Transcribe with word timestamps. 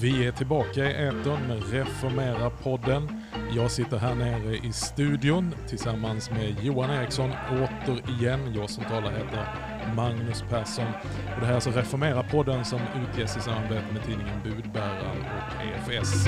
Vi 0.00 0.26
är 0.26 0.32
tillbaka 0.32 0.90
i 0.90 1.06
etern 1.06 1.48
med 1.48 1.62
Reformera-podden. 1.62 3.22
Jag 3.56 3.70
sitter 3.70 3.98
här 3.98 4.14
nere 4.14 4.56
i 4.56 4.72
studion 4.72 5.54
tillsammans 5.68 6.30
med 6.30 6.56
Johan 6.62 6.90
Eriksson 6.90 7.30
återigen. 7.50 8.54
Jag 8.54 8.70
som 8.70 8.84
talar 8.84 9.10
heter 9.10 9.46
Magnus 9.96 10.44
Persson. 10.50 10.86
Och 11.34 11.40
det 11.40 11.46
här 11.46 11.50
är 11.50 11.54
alltså 11.54 11.70
Reformera-podden 11.70 12.64
som 12.64 12.80
utges 13.02 13.36
i 13.36 13.40
samarbete 13.40 13.92
med 13.92 14.04
tidningen 14.04 14.42
Budbäraren 14.44 15.24
och 15.36 15.90
EFS. 15.90 16.26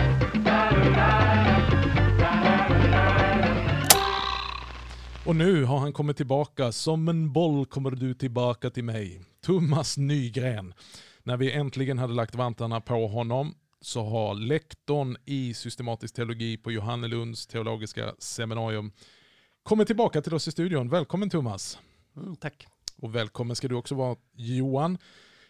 Och 5.27 5.37
nu 5.37 5.65
har 5.65 5.79
han 5.79 5.93
kommit 5.93 6.17
tillbaka. 6.17 6.73
Som 6.73 7.09
en 7.09 7.33
boll 7.33 7.67
kommer 7.67 7.91
du 7.91 8.15
tillbaka 8.15 8.71
till 8.71 8.85
mig. 8.85 9.21
Thomas 9.45 9.97
Nygren. 9.99 10.75
När 11.31 11.37
vi 11.37 11.53
äntligen 11.53 11.99
hade 11.99 12.13
lagt 12.13 12.35
vantarna 12.35 12.81
på 12.81 13.07
honom 13.07 13.55
så 13.81 14.05
har 14.05 14.35
lektorn 14.35 15.17
i 15.25 15.55
systematisk 15.55 16.15
teologi 16.15 16.57
på 16.57 16.73
Johannelunds 16.73 17.47
teologiska 17.47 18.15
seminarium 18.19 18.93
kommit 19.63 19.87
tillbaka 19.87 20.23
till 20.23 20.35
oss 20.35 20.49
i 20.49 20.51
studion. 20.51 20.89
Välkommen 20.89 21.31
Thomas. 21.31 21.79
Mm, 22.17 22.37
tack. 22.37 22.67
Och 22.97 23.15
välkommen 23.15 23.57
ska 23.57 23.69
du 23.69 23.75
också 23.75 23.95
vara 23.95 24.17
Johan. 24.35 24.99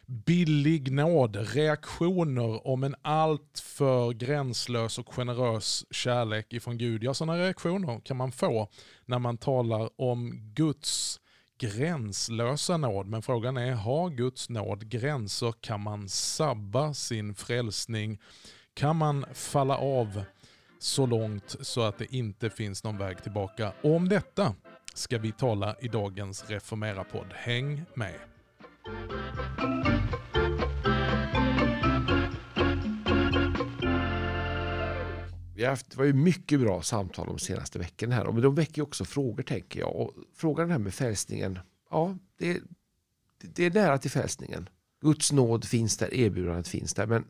Billig 0.06 0.93
nåd, 0.93 1.37
reaktioner 1.37 2.67
om 2.67 2.84
en 2.84 2.95
alltför 3.03 4.12
gränslös 4.12 4.98
och 4.98 5.15
generös 5.15 5.84
kärlek 5.91 6.53
ifrån 6.53 6.78
Gud. 6.78 7.05
Ja, 7.05 7.15
sådana 7.15 7.39
reaktioner 7.39 8.01
kan 8.01 8.17
man 8.17 8.33
få 8.33 8.69
när 9.05 9.19
man 9.19 9.39
talar 9.39 9.91
om 9.97 10.33
Guds 10.55 11.20
gränslösa 11.60 12.77
nåd. 12.77 13.06
Men 13.06 13.23
frågan 13.23 13.56
är, 13.56 13.73
har 13.73 14.10
Guds 14.10 14.48
nåd 14.48 14.88
gränser? 14.88 15.55
Kan 15.60 15.80
man 15.80 16.09
sabba 16.09 16.95
sin 16.95 17.34
frälsning? 17.34 18.19
Kan 18.74 18.96
man 18.96 19.24
falla 19.34 19.77
av 19.77 20.22
så 20.78 21.06
långt 21.06 21.56
så 21.61 21.83
att 21.83 21.98
det 21.98 22.14
inte 22.14 22.50
finns 22.50 22.84
någon 22.84 22.98
väg 22.98 23.22
tillbaka? 23.22 23.72
Och 23.83 23.94
om 23.94 24.08
detta 24.08 24.55
ska 24.94 25.19
vi 25.19 25.33
tala 25.33 25.77
i 25.80 25.89
dagens 25.89 26.50
Reformera-podd. 26.50 27.33
Häng 27.34 27.84
med! 27.95 28.14
Vi 35.61 35.64
har 35.64 35.70
haft, 35.70 35.91
det 35.91 35.97
var 35.97 36.05
ju 36.05 36.12
mycket 36.12 36.61
bra 36.61 36.83
samtal 36.83 37.27
de 37.27 37.39
senaste 37.39 37.78
veckorna 37.78 38.14
här. 38.14 38.33
Men 38.33 38.42
de 38.42 38.55
väcker 38.55 38.83
också 38.83 39.05
frågor 39.05 39.42
tänker 39.42 39.80
jag. 39.80 39.97
Och 39.97 40.14
frågan 40.34 40.70
här 40.70 40.78
med 40.78 40.94
frälsningen. 40.94 41.58
Ja, 41.91 42.17
det, 42.39 42.61
det 43.41 43.64
är 43.64 43.70
nära 43.70 43.98
till 43.98 44.11
frälsningen. 44.11 44.69
Guds 45.00 45.33
nåd 45.33 45.64
finns 45.64 45.97
där, 45.97 46.14
erbjudandet 46.14 46.69
finns 46.69 46.94
där. 46.94 47.06
Men 47.06 47.25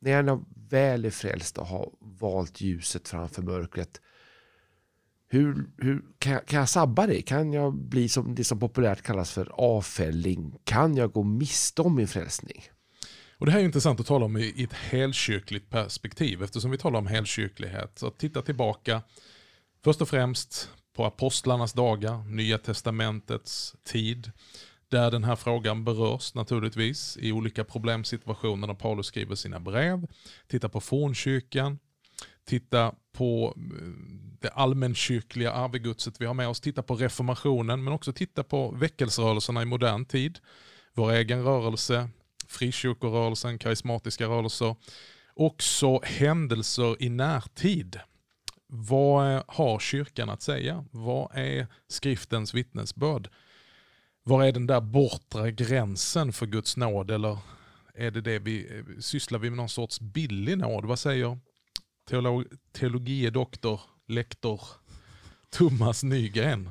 när 0.00 0.10
jag 0.10 0.44
väl 0.68 1.04
är 1.04 1.10
frälst 1.10 1.58
och 1.58 1.66
har 1.66 1.90
valt 2.00 2.60
ljuset 2.60 3.08
framför 3.08 3.42
mörkret. 3.42 4.00
Hur, 5.28 5.70
hur 5.78 6.04
kan, 6.18 6.32
jag, 6.32 6.46
kan 6.46 6.58
jag 6.58 6.68
sabba 6.68 7.06
det? 7.06 7.22
Kan 7.22 7.52
jag 7.52 7.74
bli 7.74 8.08
som 8.08 8.34
det 8.34 8.44
som 8.44 8.60
populärt 8.60 9.02
kallas 9.02 9.32
för 9.32 9.52
avfälling? 9.54 10.58
Kan 10.64 10.96
jag 10.96 11.12
gå 11.12 11.22
miste 11.22 11.82
om 11.82 11.96
min 11.96 12.08
frälsning? 12.08 12.62
Och 13.42 13.46
Det 13.46 13.52
här 13.52 13.60
är 13.60 13.64
intressant 13.64 14.00
att 14.00 14.06
tala 14.06 14.24
om 14.24 14.36
i 14.36 14.64
ett 14.64 14.72
helkyrkligt 14.72 15.70
perspektiv 15.70 16.42
eftersom 16.42 16.70
vi 16.70 16.78
talar 16.78 16.98
om 16.98 17.06
helkyrklighet. 17.06 17.98
Så 17.98 18.06
att 18.06 18.18
titta 18.18 18.42
tillbaka 18.42 19.02
först 19.84 20.02
och 20.02 20.08
främst 20.08 20.70
på 20.96 21.04
apostlarnas 21.04 21.72
dagar, 21.72 22.24
Nya 22.24 22.58
testamentets 22.58 23.74
tid, 23.84 24.32
där 24.88 25.10
den 25.10 25.24
här 25.24 25.36
frågan 25.36 25.84
berörs 25.84 26.34
naturligtvis 26.34 27.18
i 27.20 27.32
olika 27.32 27.64
problemsituationer 27.64 28.66
när 28.66 28.74
Paulus 28.74 29.06
skriver 29.06 29.34
sina 29.34 29.60
brev. 29.60 30.06
Titta 30.48 30.68
på 30.68 30.80
fornkyrkan, 30.80 31.78
titta 32.44 32.94
på 33.12 33.54
eh, 33.56 33.88
det 34.40 34.48
allmänkyrkliga 34.48 35.52
arvegudset 35.52 36.20
vi 36.20 36.26
har 36.26 36.34
med 36.34 36.48
oss, 36.48 36.60
titta 36.60 36.82
på 36.82 36.94
reformationen 36.94 37.84
men 37.84 37.92
också 37.92 38.12
titta 38.12 38.42
på 38.42 38.70
väckelserörelserna 38.70 39.62
i 39.62 39.64
modern 39.64 40.04
tid. 40.04 40.38
Vår 40.94 41.12
egen 41.12 41.44
rörelse, 41.44 42.08
frikyrkorörelsen, 42.52 43.58
karismatiska 43.58 44.26
rörelser. 44.26 44.76
Också 45.34 46.00
händelser 46.02 47.02
i 47.02 47.08
närtid. 47.08 48.00
Vad 48.66 49.34
eh, 49.34 49.42
har 49.48 49.78
kyrkan 49.78 50.30
att 50.30 50.42
säga? 50.42 50.84
Vad 50.90 51.36
är 51.36 51.66
skriftens 51.88 52.54
vittnesbörd? 52.54 53.28
Var 54.22 54.44
är 54.44 54.52
den 54.52 54.66
där 54.66 54.80
bortre 54.80 55.52
gränsen 55.52 56.32
för 56.32 56.46
Guds 56.46 56.76
nåd? 56.76 57.10
Eller 57.10 57.38
är 57.94 58.10
det 58.10 58.20
det 58.20 58.38
vi, 58.38 58.78
eh, 58.78 59.00
sysslar 59.00 59.38
vi 59.38 59.50
med 59.50 59.56
någon 59.56 59.68
sorts 59.68 60.00
billig 60.00 60.58
nåd? 60.58 60.84
Vad 60.84 60.98
säger 60.98 61.38
teolog, 62.08 62.44
teologie 62.72 63.30
doktor, 63.30 63.80
lektor 64.08 64.60
Thomas 65.50 66.02
Nygren? 66.02 66.70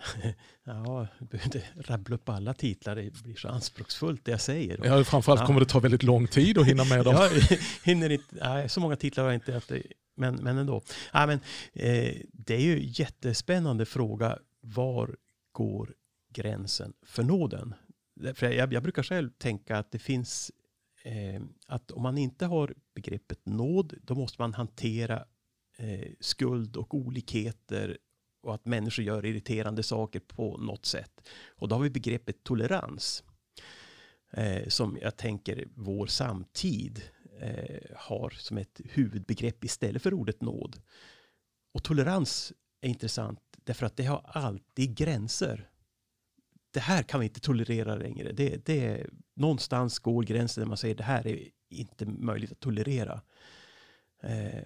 Ja, 0.64 1.06
du 1.18 1.24
behöver 1.24 1.46
inte 1.46 1.62
rabbla 1.76 2.14
upp 2.14 2.28
alla 2.28 2.54
titlar, 2.54 2.96
det 2.96 3.22
blir 3.22 3.36
så 3.36 3.48
anspråksfullt 3.48 4.24
det 4.24 4.30
jag 4.30 4.40
säger. 4.40 4.80
Ja, 4.84 5.04
framförallt 5.04 5.40
ja. 5.40 5.46
kommer 5.46 5.60
det 5.60 5.66
ta 5.66 5.80
väldigt 5.80 6.02
lång 6.02 6.26
tid 6.26 6.58
att 6.58 6.66
hinna 6.66 6.84
med 6.84 7.04
dem. 7.04 7.14
Jag 7.50 7.58
hinner 7.84 8.10
inte, 8.10 8.24
nej, 8.30 8.68
så 8.68 8.80
många 8.80 8.96
titlar 8.96 9.24
har 9.24 9.30
jag 9.30 9.36
inte 9.36 9.52
haft, 9.52 9.72
men, 10.16 10.34
men 10.34 10.58
ändå. 10.58 10.82
Ja, 11.12 11.26
men, 11.26 11.40
eh, 11.72 12.16
det 12.32 12.54
är 12.54 12.60
ju 12.60 12.76
en 12.76 12.86
jättespännande 12.86 13.86
fråga, 13.86 14.38
var 14.60 15.16
går 15.52 15.94
gränsen 16.32 16.92
för 17.06 17.22
nåden? 17.22 17.74
För 18.34 18.50
jag, 18.50 18.72
jag 18.72 18.82
brukar 18.82 19.02
själv 19.02 19.30
tänka 19.38 19.78
att 19.78 19.92
det 19.92 19.98
finns, 19.98 20.52
eh, 21.02 21.42
att 21.66 21.90
om 21.90 22.02
man 22.02 22.18
inte 22.18 22.46
har 22.46 22.74
begreppet 22.94 23.46
nåd, 23.46 23.94
då 24.02 24.14
måste 24.14 24.42
man 24.42 24.54
hantera 24.54 25.24
eh, 25.78 26.12
skuld 26.20 26.76
och 26.76 26.94
olikheter 26.94 27.98
och 28.42 28.54
att 28.54 28.64
människor 28.64 29.04
gör 29.04 29.26
irriterande 29.26 29.82
saker 29.82 30.20
på 30.20 30.56
något 30.56 30.86
sätt. 30.86 31.28
Och 31.48 31.68
då 31.68 31.74
har 31.74 31.82
vi 31.82 31.90
begreppet 31.90 32.44
tolerans. 32.44 33.24
Eh, 34.32 34.68
som 34.68 34.98
jag 35.02 35.16
tänker 35.16 35.68
vår 35.74 36.06
samtid 36.06 37.02
eh, 37.40 37.96
har 37.96 38.30
som 38.30 38.58
ett 38.58 38.80
huvudbegrepp 38.84 39.64
istället 39.64 40.02
för 40.02 40.14
ordet 40.14 40.40
nåd. 40.40 40.82
Och 41.74 41.84
tolerans 41.84 42.52
är 42.80 42.88
intressant 42.88 43.40
därför 43.64 43.86
att 43.86 43.96
det 43.96 44.04
har 44.04 44.22
alltid 44.24 44.96
gränser. 44.96 45.68
Det 46.70 46.80
här 46.80 47.02
kan 47.02 47.20
vi 47.20 47.26
inte 47.26 47.40
tolerera 47.40 47.94
längre. 47.94 48.32
Det, 48.32 48.66
det, 48.66 49.06
någonstans 49.34 49.98
går 49.98 50.22
gränsen 50.22 50.62
där 50.62 50.68
man 50.68 50.76
säger 50.76 50.94
det 50.94 51.02
här 51.02 51.26
är 51.26 51.48
inte 51.68 52.06
möjligt 52.06 52.52
att 52.52 52.60
tolerera. 52.60 53.22
Eh, 54.22 54.64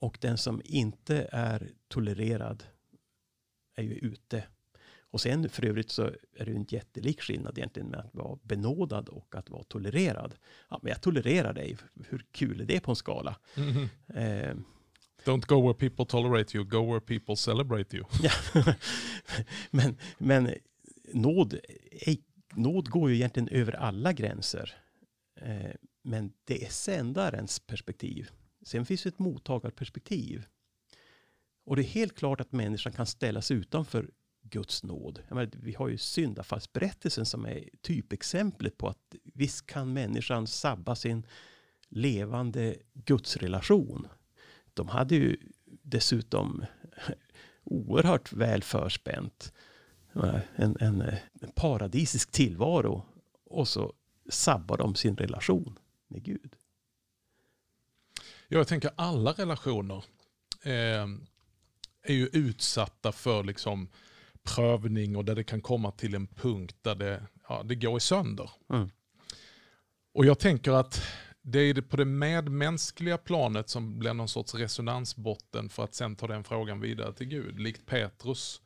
och 0.00 0.18
den 0.20 0.38
som 0.38 0.62
inte 0.64 1.28
är 1.32 1.70
tolererad 1.88 2.64
är 3.74 3.82
ju 3.82 3.94
ute. 3.94 4.44
Och 5.12 5.20
sen 5.20 5.48
för 5.48 5.64
övrigt 5.64 5.90
så 5.90 6.02
är 6.36 6.44
det 6.44 6.50
ju 6.50 6.56
en 6.56 6.66
jättelik 6.68 7.20
skillnad 7.20 7.58
egentligen 7.58 7.88
med 7.88 8.00
att 8.00 8.14
vara 8.14 8.38
benådad 8.42 9.08
och 9.08 9.34
att 9.34 9.50
vara 9.50 9.62
tolererad. 9.62 10.34
Ja, 10.68 10.80
men 10.82 10.90
jag 10.90 11.00
tolererar 11.00 11.52
dig. 11.52 11.76
Hur 12.08 12.26
kul 12.32 12.60
är 12.60 12.64
det 12.64 12.80
på 12.80 12.90
en 12.90 12.96
skala? 12.96 13.36
Mm 13.56 13.72
-hmm. 13.72 14.48
eh, 14.48 14.56
Don't 15.24 15.46
go 15.46 15.62
where 15.62 15.74
people 15.74 16.04
tolerate 16.04 16.56
you, 16.56 16.64
go 16.64 16.92
where 16.92 17.00
people 17.00 17.36
celebrate 17.36 17.96
you. 17.96 18.04
men, 19.70 19.96
men 20.18 20.54
nåd, 21.12 21.58
nåd 22.54 22.88
går 22.88 23.10
ju 23.10 23.16
egentligen 23.16 23.48
över 23.48 23.72
alla 23.72 24.12
gränser. 24.12 24.74
Eh, 25.40 25.70
men 26.02 26.32
det 26.44 26.64
är 26.64 26.70
sändarens 26.70 27.60
perspektiv. 27.60 28.30
Sen 28.62 28.86
finns 28.86 29.02
det 29.02 29.08
ett 29.08 29.18
mottagarperspektiv. 29.18 30.44
Och 31.64 31.76
det 31.76 31.82
är 31.82 31.86
helt 31.86 32.18
klart 32.18 32.40
att 32.40 32.52
människan 32.52 32.92
kan 32.92 33.06
ställas 33.06 33.50
utanför 33.50 34.10
Guds 34.42 34.82
nåd. 34.82 35.22
Menar, 35.28 35.50
vi 35.52 35.74
har 35.74 35.88
ju 35.88 35.98
syndafallsberättelsen 35.98 37.26
som 37.26 37.46
är 37.46 37.68
typexemplet 37.80 38.78
på 38.78 38.88
att 38.88 39.14
visst 39.34 39.66
kan 39.66 39.92
människan 39.92 40.46
sabba 40.46 40.96
sin 40.96 41.26
levande 41.88 42.76
gudsrelation. 42.94 44.08
De 44.74 44.88
hade 44.88 45.14
ju 45.14 45.36
dessutom 45.82 46.64
oerhört 47.64 48.32
väl 48.32 48.62
förspänt. 48.62 49.52
En, 50.56 50.76
en, 50.80 51.00
en 51.40 51.52
paradisisk 51.54 52.30
tillvaro. 52.30 53.04
Och 53.44 53.68
så 53.68 53.92
sabbar 54.30 54.76
de 54.76 54.94
sin 54.94 55.16
relation 55.16 55.78
med 56.08 56.22
Gud. 56.22 56.56
Jag 58.48 58.68
tänker 58.68 58.90
alla 58.96 59.32
relationer 59.32 60.04
eh, 60.62 61.06
är 62.02 62.14
ju 62.14 62.26
utsatta 62.26 63.12
för 63.12 63.44
liksom 63.44 63.88
prövning 64.42 65.16
och 65.16 65.24
där 65.24 65.34
det 65.34 65.44
kan 65.44 65.60
komma 65.60 65.90
till 65.90 66.14
en 66.14 66.26
punkt 66.26 66.76
där 66.82 66.94
det, 66.94 67.26
ja, 67.48 67.62
det 67.64 67.74
går 67.74 67.96
i 67.96 68.00
sönder. 68.00 68.50
Mm. 68.70 68.90
Och 70.14 70.26
jag 70.26 70.38
tänker 70.38 70.72
att 70.72 71.02
det 71.42 71.58
är 71.58 71.80
på 71.80 71.96
det 71.96 72.04
medmänskliga 72.04 73.18
planet 73.18 73.68
som 73.68 73.98
blir 73.98 74.14
någon 74.14 74.28
sorts 74.28 74.54
resonansbotten 74.54 75.68
för 75.68 75.84
att 75.84 75.94
sen 75.94 76.16
ta 76.16 76.26
den 76.26 76.44
frågan 76.44 76.80
vidare 76.80 77.12
till 77.12 77.26
Gud. 77.26 77.60
Likt 77.60 77.86
Petrus 77.86 78.60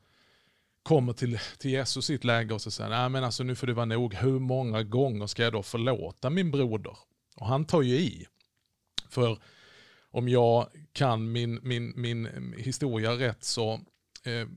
kommer 0.83 1.13
till, 1.13 1.39
till 1.57 1.71
Jesus 1.71 2.09
i 2.09 2.15
ett 2.15 2.23
läge 2.23 2.53
och 2.53 2.61
så 2.61 2.71
säger 2.71 2.89
nej 2.89 3.09
men 3.09 3.23
alltså 3.23 3.43
nu 3.43 3.55
får 3.55 3.67
det 3.67 3.73
vara 3.73 3.85
nog, 3.85 4.13
hur 4.13 4.39
många 4.39 4.83
gånger 4.83 5.27
ska 5.27 5.43
jag 5.43 5.53
då 5.53 5.63
förlåta 5.63 6.29
min 6.29 6.51
broder? 6.51 6.97
Och 7.35 7.47
han 7.47 7.65
tar 7.65 7.81
ju 7.81 7.95
i. 7.95 8.25
För 9.09 9.39
om 10.17 10.29
jag 10.29 10.67
kan 10.93 11.31
min, 11.31 11.59
min, 11.63 11.93
min 11.95 12.53
historia 12.57 13.11
rätt 13.11 13.43
så 13.43 13.73
eh, 14.23 14.47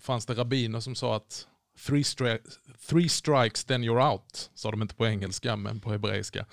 fanns 0.00 0.26
det 0.26 0.34
rabbiner 0.34 0.80
som 0.80 0.94
sa 0.94 1.16
att 1.16 1.48
three, 1.86 2.04
stri 2.04 2.38
three 2.88 3.08
strikes 3.08 3.64
then 3.64 3.84
you're 3.84 4.12
out, 4.12 4.50
sa 4.54 4.70
de 4.70 4.82
inte 4.82 4.94
på 4.94 5.06
engelska 5.06 5.56
men 5.56 5.80
på 5.80 5.90
hebreiska. 5.90 6.46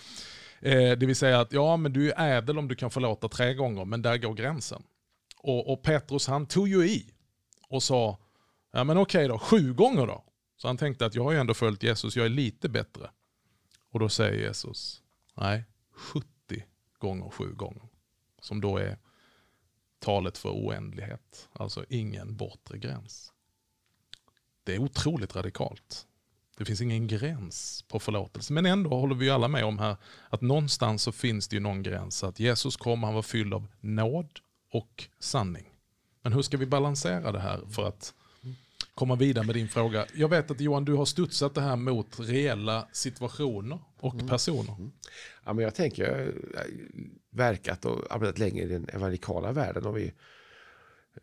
Eh, 0.59 0.91
det 0.91 1.05
vill 1.05 1.15
säga 1.15 1.39
att 1.39 1.53
ja 1.53 1.77
men 1.77 1.93
du 1.93 2.11
är 2.11 2.37
ädel 2.37 2.57
om 2.57 2.67
du 2.67 2.75
kan 2.75 2.91
förlåta 2.91 3.29
tre 3.29 3.53
gånger 3.53 3.85
men 3.85 4.01
där 4.01 4.17
går 4.17 4.33
gränsen. 4.33 4.83
Och, 5.37 5.73
och 5.73 5.83
Petrus 5.83 6.27
han 6.27 6.45
tog 6.45 6.67
ju 6.67 6.89
i 6.89 7.13
och 7.69 7.83
sa, 7.83 8.19
ja 8.71 8.83
men 8.83 8.97
okej 8.97 9.27
då, 9.27 9.39
sju 9.39 9.73
gånger 9.73 10.07
då. 10.07 10.23
Så 10.57 10.67
han 10.67 10.77
tänkte 10.77 11.05
att 11.05 11.15
jag 11.15 11.23
har 11.23 11.31
ju 11.31 11.37
ändå 11.37 11.53
följt 11.53 11.83
Jesus, 11.83 12.15
jag 12.15 12.25
är 12.25 12.29
lite 12.29 12.69
bättre. 12.69 13.09
Och 13.91 13.99
då 13.99 14.09
säger 14.09 14.47
Jesus, 14.47 15.01
nej, 15.35 15.63
70 15.93 16.27
gånger 16.99 17.29
sju 17.29 17.53
gånger. 17.53 17.87
Som 18.47 18.61
då 18.61 18.77
är 18.77 18.97
talet 19.99 20.38
för 20.38 20.49
oändlighet, 20.49 21.49
alltså 21.53 21.85
ingen 21.89 22.35
bortre 22.35 22.77
gräns. 22.77 23.33
Det 24.63 24.75
är 24.75 24.79
otroligt 24.79 25.35
radikalt. 25.35 26.07
Det 26.57 26.65
finns 26.65 26.81
ingen 26.81 27.07
gräns 27.07 27.85
på 27.88 27.99
förlåtelse. 27.99 28.53
Men 28.53 28.65
ändå 28.65 28.89
håller 28.89 29.15
vi 29.15 29.29
alla 29.29 29.47
med 29.47 29.65
om 29.65 29.79
här 29.79 29.97
att 30.29 30.41
någonstans 30.41 31.03
så 31.03 31.11
finns 31.11 31.47
det 31.47 31.55
ju 31.55 31.59
någon 31.59 31.83
gräns. 31.83 32.23
Att 32.23 32.39
Jesus 32.39 32.77
kom, 32.77 33.03
han 33.03 33.13
var 33.13 33.21
fylld 33.21 33.53
av 33.53 33.67
nåd 33.79 34.39
och 34.71 35.09
sanning. 35.19 35.73
Men 36.21 36.33
hur 36.33 36.41
ska 36.41 36.57
vi 36.57 36.65
balansera 36.65 37.31
det 37.31 37.39
här 37.39 37.61
för 37.69 37.88
att 37.88 38.13
komma 38.97 39.15
vidare 39.15 39.45
med 39.45 39.55
din 39.55 39.67
fråga? 39.67 40.05
Jag 40.13 40.29
vet 40.29 40.51
att 40.51 40.61
Johan, 40.61 40.85
du 40.85 40.94
har 40.94 41.05
studsat 41.05 41.55
det 41.55 41.61
här 41.61 41.75
mot 41.75 42.19
reella 42.19 42.88
situationer 42.91 43.79
och 43.99 44.13
mm. 44.13 44.27
personer. 44.27 44.75
Mm. 44.77 44.91
Ja, 45.45 45.53
men 45.53 45.63
jag 45.63 45.75
tänker, 45.75 46.03
jag 46.03 46.17
har 46.17 46.33
verkat 47.31 47.85
och 47.85 48.15
arbetat 48.15 48.39
länge 48.39 48.61
i 48.61 48.67
den 48.67 48.89
evangelikala 48.89 49.51
världen 49.51 49.85
och 49.85 49.97
vi 49.97 50.13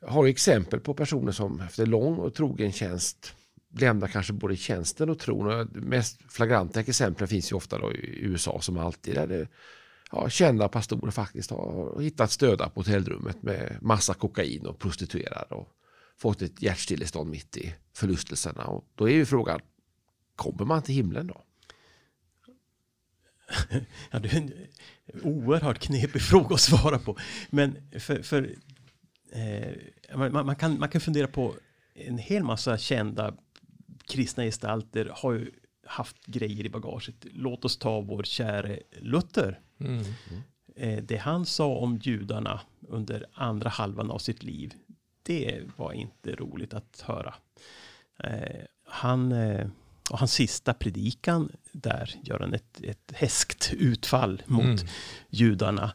har 0.00 0.26
exempel 0.26 0.80
på 0.80 0.94
personer 0.94 1.32
som 1.32 1.60
efter 1.60 1.86
lång 1.86 2.18
och 2.18 2.34
trogen 2.34 2.72
tjänst 2.72 3.34
lämnar 3.78 4.08
kanske 4.08 4.32
både 4.32 4.56
tjänsten 4.56 5.10
och 5.10 5.18
tron. 5.18 5.46
Och 5.46 5.76
mest 5.76 6.32
flagranta 6.32 6.80
exempel 6.80 7.26
finns 7.26 7.52
ju 7.52 7.56
ofta 7.56 7.76
i 7.92 8.18
USA 8.20 8.60
som 8.60 8.78
alltid. 8.78 9.14
Där 9.14 9.26
det, 9.26 9.48
ja, 10.12 10.28
kända 10.28 10.68
pastorer 10.68 11.10
faktiskt 11.10 11.50
har 11.50 12.00
hittat 12.00 12.30
stöda 12.30 12.68
på 12.68 12.80
hotellrummet 12.80 13.42
med 13.42 13.78
massa 13.80 14.14
kokain 14.14 14.66
och 14.66 14.78
prostituerade 14.78 15.54
och 15.54 15.68
fått 16.16 16.42
ett 16.42 16.62
hjärtstillestånd 16.62 17.30
mitt 17.30 17.56
i 17.56 17.74
förlustelserna. 17.92 18.64
Och 18.64 18.88
då 18.94 19.08
är 19.08 19.12
ju 19.14 19.26
frågan, 19.26 19.60
kommer 20.36 20.64
man 20.64 20.82
till 20.82 20.94
himlen 20.94 21.26
då? 21.26 21.44
Ja, 24.10 24.18
det 24.18 24.32
är 24.32 24.36
en 24.36 24.52
oerhört 25.22 25.78
knepig 25.78 26.22
fråga 26.30 26.54
att 26.54 26.60
svara 26.60 26.98
på. 26.98 27.18
Men 27.50 27.76
för, 27.98 28.22
för 28.22 28.54
eh, 29.32 30.16
man, 30.16 30.32
man, 30.46 30.56
kan, 30.56 30.78
man 30.78 30.88
kan 30.88 31.00
fundera 31.00 31.26
på 31.26 31.54
en 31.94 32.18
hel 32.18 32.42
massa 32.42 32.78
kända 32.78 33.34
kristna 34.06 34.44
gestalter 34.44 35.10
har 35.14 35.32
ju 35.32 35.50
haft 35.86 36.26
grejer 36.26 36.66
i 36.66 36.68
bagaget. 36.68 37.26
Låt 37.32 37.64
oss 37.64 37.76
ta 37.76 38.00
vår 38.00 38.22
käre 38.22 38.80
Luther. 39.00 39.60
Mm. 39.80 40.04
Eh, 40.76 41.02
det 41.04 41.16
han 41.16 41.46
sa 41.46 41.76
om 41.76 41.96
judarna 41.96 42.60
under 42.88 43.26
andra 43.32 43.68
halvan 43.68 44.10
av 44.10 44.18
sitt 44.18 44.42
liv, 44.42 44.74
det 45.24 45.62
var 45.76 45.92
inte 45.92 46.34
roligt 46.34 46.74
att 46.74 47.04
höra. 47.06 47.34
Eh, 48.24 48.64
han, 48.86 49.32
eh, 49.32 49.66
och 50.10 50.18
hans 50.18 50.32
sista 50.32 50.74
predikan, 50.74 51.52
där 51.72 52.14
gör 52.22 52.38
han 52.40 52.54
ett, 52.54 52.80
ett 52.82 53.12
häskt 53.12 53.72
utfall 53.78 54.42
mot 54.46 54.64
mm. 54.64 54.86
judarna. 55.28 55.92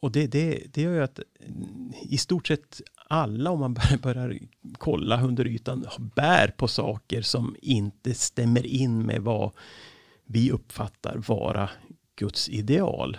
och 0.00 0.12
det, 0.12 0.26
det, 0.26 0.62
det 0.72 0.82
gör 0.82 0.94
ju 0.94 1.02
att 1.02 1.20
i 2.02 2.18
stort 2.18 2.46
sett 2.46 2.80
alla, 3.08 3.50
om 3.50 3.60
man 3.60 3.76
börjar 4.02 4.38
kolla 4.78 5.22
under 5.22 5.46
ytan, 5.46 5.86
bär 6.14 6.48
på 6.48 6.68
saker 6.68 7.22
som 7.22 7.56
inte 7.62 8.14
stämmer 8.14 8.66
in 8.66 9.06
med 9.06 9.22
vad 9.22 9.52
vi 10.24 10.50
uppfattar 10.50 11.16
vara 11.16 11.70
Guds 12.16 12.48
ideal. 12.48 13.16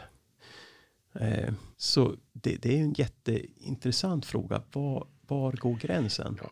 Så 1.81 2.15
det, 2.33 2.55
det, 2.55 2.77
är 2.77 2.81
en 2.81 2.93
jätteintressant 2.93 4.25
fråga. 4.25 4.63
Var, 4.71 5.07
var 5.27 5.51
går 5.51 5.75
gränsen? 5.75 6.37
Ja, 6.41 6.51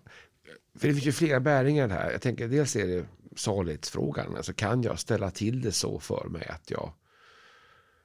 för 0.75 0.87
det 0.87 0.93
finns 0.93 1.07
ju 1.07 1.11
flera 1.11 1.39
bäringar 1.39 1.89
här. 1.89 2.11
Jag 2.11 2.21
tänker 2.21 2.47
dels 2.47 2.75
är 2.75 2.87
det 2.87 3.05
salighetsfrågan. 3.35 4.35
Alltså 4.35 4.53
kan 4.53 4.83
jag 4.83 4.99
ställa 4.99 5.31
till 5.31 5.61
det 5.61 5.71
så 5.71 5.99
för 5.99 6.27
mig 6.29 6.47
att 6.47 6.71
jag 6.71 6.93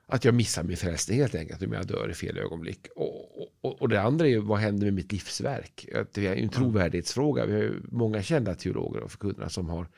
att 0.06 0.24
jag 0.24 0.34
missar 0.34 0.62
min 0.62 0.76
frälsning 0.76 1.18
helt 1.18 1.34
enkelt 1.34 1.62
om 1.62 1.72
jag 1.72 1.86
dör 1.86 2.10
i 2.10 2.14
fel 2.14 2.38
ögonblick. 2.38 2.86
Och, 2.96 3.40
och, 3.60 3.82
och 3.82 3.88
det 3.88 4.02
andra 4.02 4.26
är 4.26 4.30
ju 4.30 4.38
vad 4.38 4.58
händer 4.58 4.84
med 4.84 4.94
mitt 4.94 5.12
livsverk? 5.12 5.88
Det 6.12 6.26
är 6.26 6.36
en 6.36 6.48
trovärdighetsfråga. 6.48 7.46
Vi 7.46 7.52
har 7.52 7.60
ju 7.60 7.82
många 7.88 8.22
kända 8.22 8.54
teologer 8.54 9.00
och 9.00 9.10
förkunnare 9.10 9.50
som 9.50 9.68
har 9.68 9.88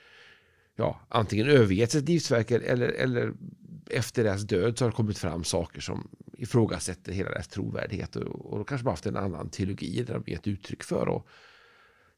ja, 0.76 1.00
antingen 1.08 1.48
övergett 1.48 1.90
sitt 1.90 2.08
livsverk 2.08 2.50
eller, 2.50 2.88
eller 2.88 3.32
efter 3.90 4.24
deras 4.24 4.42
död 4.42 4.78
så 4.78 4.84
har 4.84 4.90
det 4.90 4.96
kommit 4.96 5.18
fram 5.18 5.44
saker 5.44 5.80
som 5.80 6.08
ifrågasätter 6.44 7.12
hela 7.12 7.30
deras 7.30 7.48
trovärdighet 7.48 8.16
och, 8.16 8.52
och 8.52 8.58
då 8.58 8.64
kanske 8.64 8.84
man 8.84 8.92
haft 8.92 9.06
en 9.06 9.16
annan 9.16 9.50
teologi 9.50 10.02
där 10.02 10.14
de 10.14 10.32
gett 10.32 10.46
uttryck 10.46 10.82
för. 10.82 11.08
Och 11.08 11.28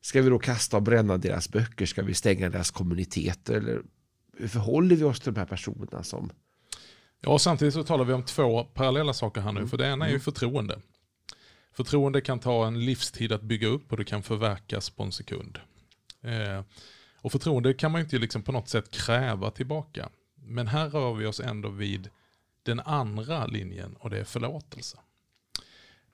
ska 0.01 0.23
vi 0.23 0.31
då 0.31 0.39
kasta 0.39 0.77
och 0.77 0.83
bränna 0.83 1.17
deras 1.17 1.49
böcker? 1.49 1.87
Ska 1.87 2.03
vi 2.03 2.15
stänga 2.15 2.51
deras 2.51 2.71
kommuniteter? 2.71 3.55
Eller 3.55 3.83
hur 4.39 4.49
förhåller 4.49 4.97
vi 4.97 5.05
oss 5.05 5.21
till 5.21 5.35
de 5.35 5.41
här 5.41 5.47
personerna 5.47 6.03
som 6.03 6.31
Ja, 7.21 7.39
samtidigt 7.39 7.75
så 7.75 7.85
talar 7.85 8.05
vi 8.05 8.13
om 8.13 8.23
två 8.23 8.65
parallella 8.65 9.13
saker 9.13 9.41
här 9.41 9.53
nu. 9.53 9.59
Mm. 9.59 9.69
För 9.69 9.77
det 9.77 9.87
ena 9.87 10.05
är 10.05 10.09
ju 10.09 10.15
mm. 10.15 10.21
förtroende. 10.21 10.79
Förtroende 11.73 12.21
kan 12.21 12.39
ta 12.39 12.67
en 12.67 12.85
livstid 12.85 13.33
att 13.33 13.43
bygga 13.43 13.69
upp 13.69 13.93
och 13.93 13.99
det 13.99 14.05
kan 14.05 14.23
förverkas 14.23 14.91
på 14.91 15.03
en 15.03 15.13
sekund. 15.13 15.59
Eh, 16.23 16.65
och 17.21 17.33
förtroende 17.33 17.75
kan 17.75 17.93
man 17.93 18.01
ju 18.01 18.05
inte 18.05 18.19
liksom 18.19 18.43
på 18.43 18.53
något 18.53 18.69
sätt 18.69 18.91
kräva 18.91 19.51
tillbaka. 19.51 20.09
Men 20.35 20.67
här 20.67 20.89
rör 20.89 21.15
vi 21.15 21.27
oss 21.27 21.41
ändå 21.41 21.69
vid 21.69 22.09
den 22.67 22.81
andra 22.81 23.47
linjen 23.47 23.97
och 23.99 24.11
det 24.11 24.19
är 24.19 24.25
förlåtelse. 24.25 24.99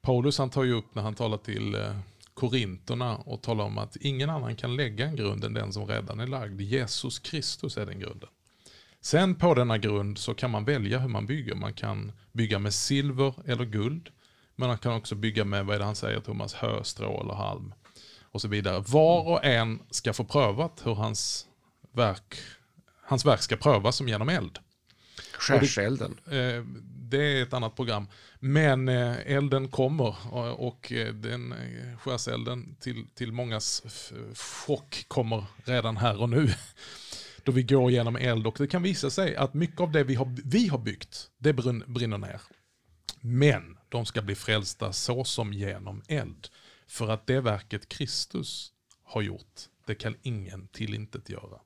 Paulus 0.00 0.38
han 0.38 0.50
tar 0.50 0.64
ju 0.64 0.72
upp 0.72 0.94
när 0.94 1.02
han 1.02 1.14
talar 1.14 1.38
till 1.38 1.74
eh, 1.74 1.96
Korinterna 2.34 3.16
och 3.16 3.42
talar 3.42 3.64
om 3.64 3.78
att 3.78 3.96
ingen 3.96 4.30
annan 4.30 4.56
kan 4.56 4.76
lägga 4.76 5.06
en 5.06 5.16
grund 5.16 5.44
än 5.44 5.54
den 5.54 5.72
som 5.72 5.86
redan 5.86 6.20
är 6.20 6.26
lagd. 6.26 6.60
Jesus 6.60 7.18
Kristus 7.18 7.76
är 7.76 7.86
den 7.86 7.98
grunden. 7.98 8.28
Sen 9.00 9.34
på 9.34 9.54
denna 9.54 9.78
grund 9.78 10.18
så 10.18 10.34
kan 10.34 10.50
man 10.50 10.64
välja 10.64 10.98
hur 10.98 11.08
man 11.08 11.26
bygger. 11.26 11.54
Man 11.54 11.74
kan 11.74 12.12
bygga 12.32 12.58
med 12.58 12.74
silver 12.74 13.34
eller 13.46 13.64
guld. 13.64 14.08
Men 14.56 14.68
man 14.68 14.78
kan 14.78 14.92
också 14.92 15.14
bygga 15.14 15.44
med, 15.44 15.66
vad 15.66 15.74
är 15.74 15.78
det 15.78 15.84
han 15.84 15.96
säger 15.96 16.20
Thomas, 16.20 16.54
hö, 16.54 16.84
strå 16.84 17.20
eller 17.20 17.34
halm. 17.34 17.74
Och 18.22 18.40
så 18.40 18.48
vidare. 18.48 18.84
Var 18.86 19.28
och 19.28 19.44
en 19.44 19.82
ska 19.90 20.12
få 20.12 20.24
prövat 20.24 20.82
hur 20.84 20.94
hans 20.94 21.46
verk, 21.92 22.36
hans 23.02 23.26
verk 23.26 23.42
ska 23.42 23.56
prövas 23.56 23.96
som 23.96 24.08
genom 24.08 24.28
eld. 24.28 24.58
Skärselden. 25.42 26.20
Det, 26.24 26.54
eh, 26.54 26.64
det 26.84 27.38
är 27.38 27.42
ett 27.42 27.52
annat 27.52 27.76
program. 27.76 28.08
Men 28.38 28.88
eh, 28.88 29.16
elden 29.26 29.68
kommer 29.68 30.16
och 30.60 30.92
eh, 30.92 31.14
den 31.14 31.54
skärselden 31.98 32.76
till, 32.80 33.06
till 33.14 33.32
mångas 33.32 33.82
chock 34.66 35.04
kommer 35.08 35.44
redan 35.64 35.96
här 35.96 36.20
och 36.20 36.28
nu 36.28 36.48
då 37.44 37.52
vi 37.52 37.62
går 37.62 37.90
genom 37.90 38.16
eld 38.16 38.46
och 38.46 38.54
det 38.58 38.66
kan 38.66 38.82
visa 38.82 39.10
sig 39.10 39.36
att 39.36 39.54
mycket 39.54 39.80
av 39.80 39.92
det 39.92 40.04
vi 40.04 40.14
har, 40.14 40.36
vi 40.44 40.68
har 40.68 40.78
byggt, 40.78 41.30
det 41.38 41.52
brinner 41.52 42.18
ner. 42.18 42.40
Men 43.20 43.78
de 43.88 44.06
ska 44.06 44.22
bli 44.22 44.34
frälsta 44.34 44.92
så 44.92 45.24
som 45.24 45.52
genom 45.52 46.02
eld. 46.08 46.48
För 46.86 47.08
att 47.08 47.26
det 47.26 47.40
verket 47.40 47.88
Kristus 47.88 48.72
har 49.04 49.22
gjort, 49.22 49.60
det 49.86 49.94
kan 49.94 50.16
ingen 50.22 50.68
tillintetgöra. 50.68 51.60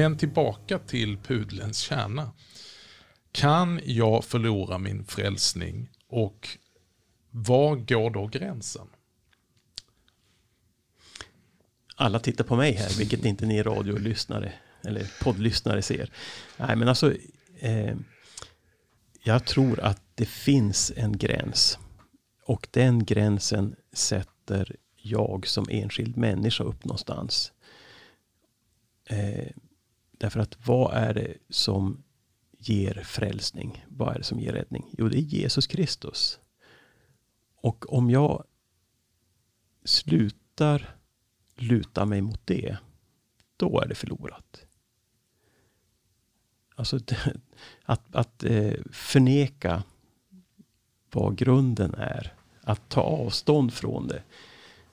Men 0.00 0.16
tillbaka 0.16 0.78
till 0.78 1.18
pudlens 1.18 1.78
kärna. 1.78 2.32
Kan 3.32 3.80
jag 3.84 4.24
förlora 4.24 4.78
min 4.78 5.04
frälsning 5.04 5.90
och 6.08 6.48
var 7.30 7.76
går 7.76 8.10
då 8.10 8.26
gränsen? 8.26 8.86
Alla 11.96 12.18
tittar 12.18 12.44
på 12.44 12.56
mig 12.56 12.72
här, 12.72 12.98
vilket 12.98 13.24
inte 13.24 13.46
ni 13.46 13.62
radiolyssnare 13.62 14.52
eller 14.84 15.12
poddlyssnare 15.22 15.82
ser. 15.82 16.12
Nej, 16.56 16.76
men 16.76 16.88
alltså, 16.88 17.14
eh, 17.58 17.96
jag 19.22 19.46
tror 19.46 19.80
att 19.80 20.02
det 20.14 20.26
finns 20.26 20.92
en 20.96 21.18
gräns 21.18 21.78
och 22.44 22.68
den 22.70 23.04
gränsen 23.04 23.76
sätter 23.92 24.76
jag 24.96 25.46
som 25.46 25.66
enskild 25.70 26.16
människa 26.16 26.64
upp 26.64 26.84
någonstans? 26.84 27.52
Eh, 29.06 29.48
därför 30.20 30.40
att 30.40 30.66
vad 30.66 30.94
är 30.94 31.14
det 31.14 31.34
som 31.48 32.02
ger 32.58 33.02
frälsning? 33.04 33.84
Vad 33.88 34.14
är 34.14 34.18
det 34.18 34.24
som 34.24 34.40
ger 34.40 34.52
räddning? 34.52 34.94
Jo, 34.98 35.08
det 35.08 35.18
är 35.18 35.20
Jesus 35.20 35.66
Kristus. 35.66 36.40
Och 37.54 37.92
om 37.92 38.10
jag 38.10 38.44
slutar 39.84 40.96
luta 41.56 42.04
mig 42.04 42.20
mot 42.20 42.46
det, 42.46 42.76
då 43.56 43.80
är 43.80 43.88
det 43.88 43.94
förlorat. 43.94 44.66
Alltså 46.74 46.98
att, 47.82 48.14
att 48.14 48.44
eh, 48.44 48.74
förneka 48.92 49.82
vad 51.10 51.36
grunden 51.36 51.94
är. 51.94 52.34
Att 52.62 52.88
ta 52.88 53.00
avstånd 53.00 53.72
från 53.72 54.08
det. 54.08 54.22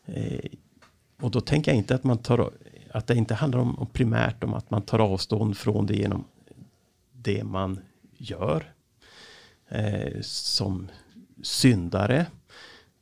Eh, 0.05 0.51
och 1.19 1.31
då 1.31 1.41
tänker 1.41 1.71
jag 1.71 1.77
inte 1.77 1.95
att 1.95 2.03
man 2.03 2.17
tar 2.17 2.51
att 2.97 3.07
det 3.07 3.15
inte 3.15 3.35
handlar 3.35 3.59
om, 3.59 3.79
om 3.79 3.87
primärt 3.87 4.43
om 4.43 4.53
att 4.53 4.71
man 4.71 4.81
tar 4.81 4.99
avstånd 4.99 5.57
från 5.57 5.85
det 5.85 5.95
genom 5.95 6.25
det 7.11 7.43
man 7.43 7.79
gör. 8.17 8.73
Eh, 9.69 10.21
som 10.21 10.87
syndare. 11.43 12.25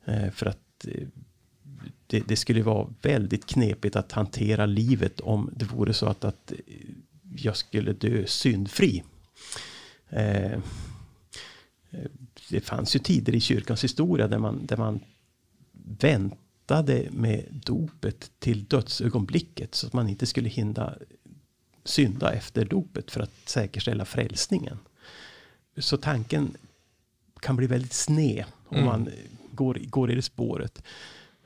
Eh, 0.04 0.30
för 0.30 0.46
att 0.46 0.86
eh, 0.88 1.08
det, 2.06 2.20
det, 2.20 2.36
skulle 2.36 2.62
vara 2.62 2.88
väldigt 3.02 3.46
knepigt 3.46 3.96
att 3.96 4.12
hantera 4.12 4.66
livet 4.66 5.20
om 5.20 5.50
det 5.56 5.64
vore 5.64 5.92
så 5.92 6.06
att, 6.06 6.24
att 6.24 6.52
eh, 6.52 6.58
jag 7.36 7.56
skulle 7.56 7.92
dö 7.92 8.26
syndfri. 8.26 9.02
Eh, 10.08 10.52
eh, 10.52 10.60
det 12.48 12.60
fanns 12.60 12.96
ju 12.96 13.00
tider 13.00 13.34
i 13.34 13.40
kyrkans 13.40 13.84
historia 13.84 14.28
där 14.28 14.38
man, 14.38 14.66
där 14.66 14.76
man 14.76 15.00
väntade 16.66 17.08
med 17.10 17.44
dopet 17.50 18.30
till 18.38 18.64
dödsögonblicket 18.64 19.74
så 19.74 19.86
att 19.86 19.92
man 19.92 20.08
inte 20.08 20.26
skulle 20.26 20.48
hinna 20.48 20.94
synda 21.84 22.32
efter 22.32 22.64
dopet 22.64 23.10
för 23.10 23.20
att 23.20 23.32
säkerställa 23.44 24.04
frälsningen. 24.04 24.78
Så 25.78 25.96
tanken 25.96 26.56
kan 27.40 27.56
bli 27.56 27.66
väldigt 27.66 27.92
sned 27.92 28.44
om 28.68 28.76
mm. 28.76 28.86
man 28.86 29.08
går, 29.52 29.74
går 29.74 30.10
i 30.10 30.14
det 30.14 30.22
spåret. 30.22 30.82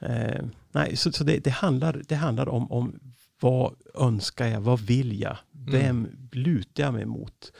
Eh, 0.01 0.45
nej, 0.73 0.97
så, 0.97 1.13
så 1.13 1.25
det, 1.25 1.45
det, 1.45 1.51
handlar, 1.51 2.03
det 2.09 2.17
handlar 2.17 2.49
om, 2.49 2.73
om 2.73 3.01
vad 3.41 3.75
önskar 3.95 4.47
jag, 4.47 4.61
vad 4.61 4.81
vill 4.81 5.21
jag, 5.21 5.37
vem 5.51 5.99
mm. 5.99 6.29
lutar 6.33 6.83
jag 6.83 6.95
mig 6.95 7.05
mot? 7.05 7.53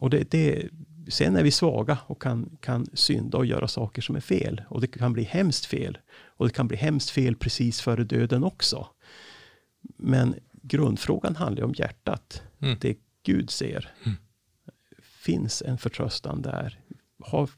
Och 0.00 0.10
det, 0.10 0.30
det, 0.30 0.68
sen 1.08 1.36
är 1.36 1.42
vi 1.42 1.50
svaga 1.50 1.98
och 2.06 2.22
kan, 2.22 2.56
kan 2.60 2.86
synda 2.94 3.38
och 3.38 3.46
göra 3.46 3.68
saker 3.68 4.02
som 4.02 4.16
är 4.16 4.20
fel. 4.20 4.62
Och 4.68 4.80
det 4.80 4.86
kan 4.86 5.12
bli 5.12 5.22
hemskt 5.22 5.66
fel. 5.66 5.98
Och 6.42 6.48
det 6.48 6.54
kan 6.54 6.68
bli 6.68 6.76
hemskt 6.76 7.10
fel 7.10 7.36
precis 7.36 7.80
före 7.80 8.04
döden 8.04 8.44
också. 8.44 8.86
Men 9.96 10.34
grundfrågan 10.62 11.36
handlar 11.36 11.64
om 11.64 11.74
hjärtat. 11.76 12.42
Mm. 12.60 12.76
Det 12.80 12.96
Gud 13.22 13.50
ser. 13.50 13.94
Mm. 14.04 14.16
Finns 15.02 15.62
en 15.62 15.78
förtröstan 15.78 16.42
där? 16.42 16.80
Har, 17.18 17.50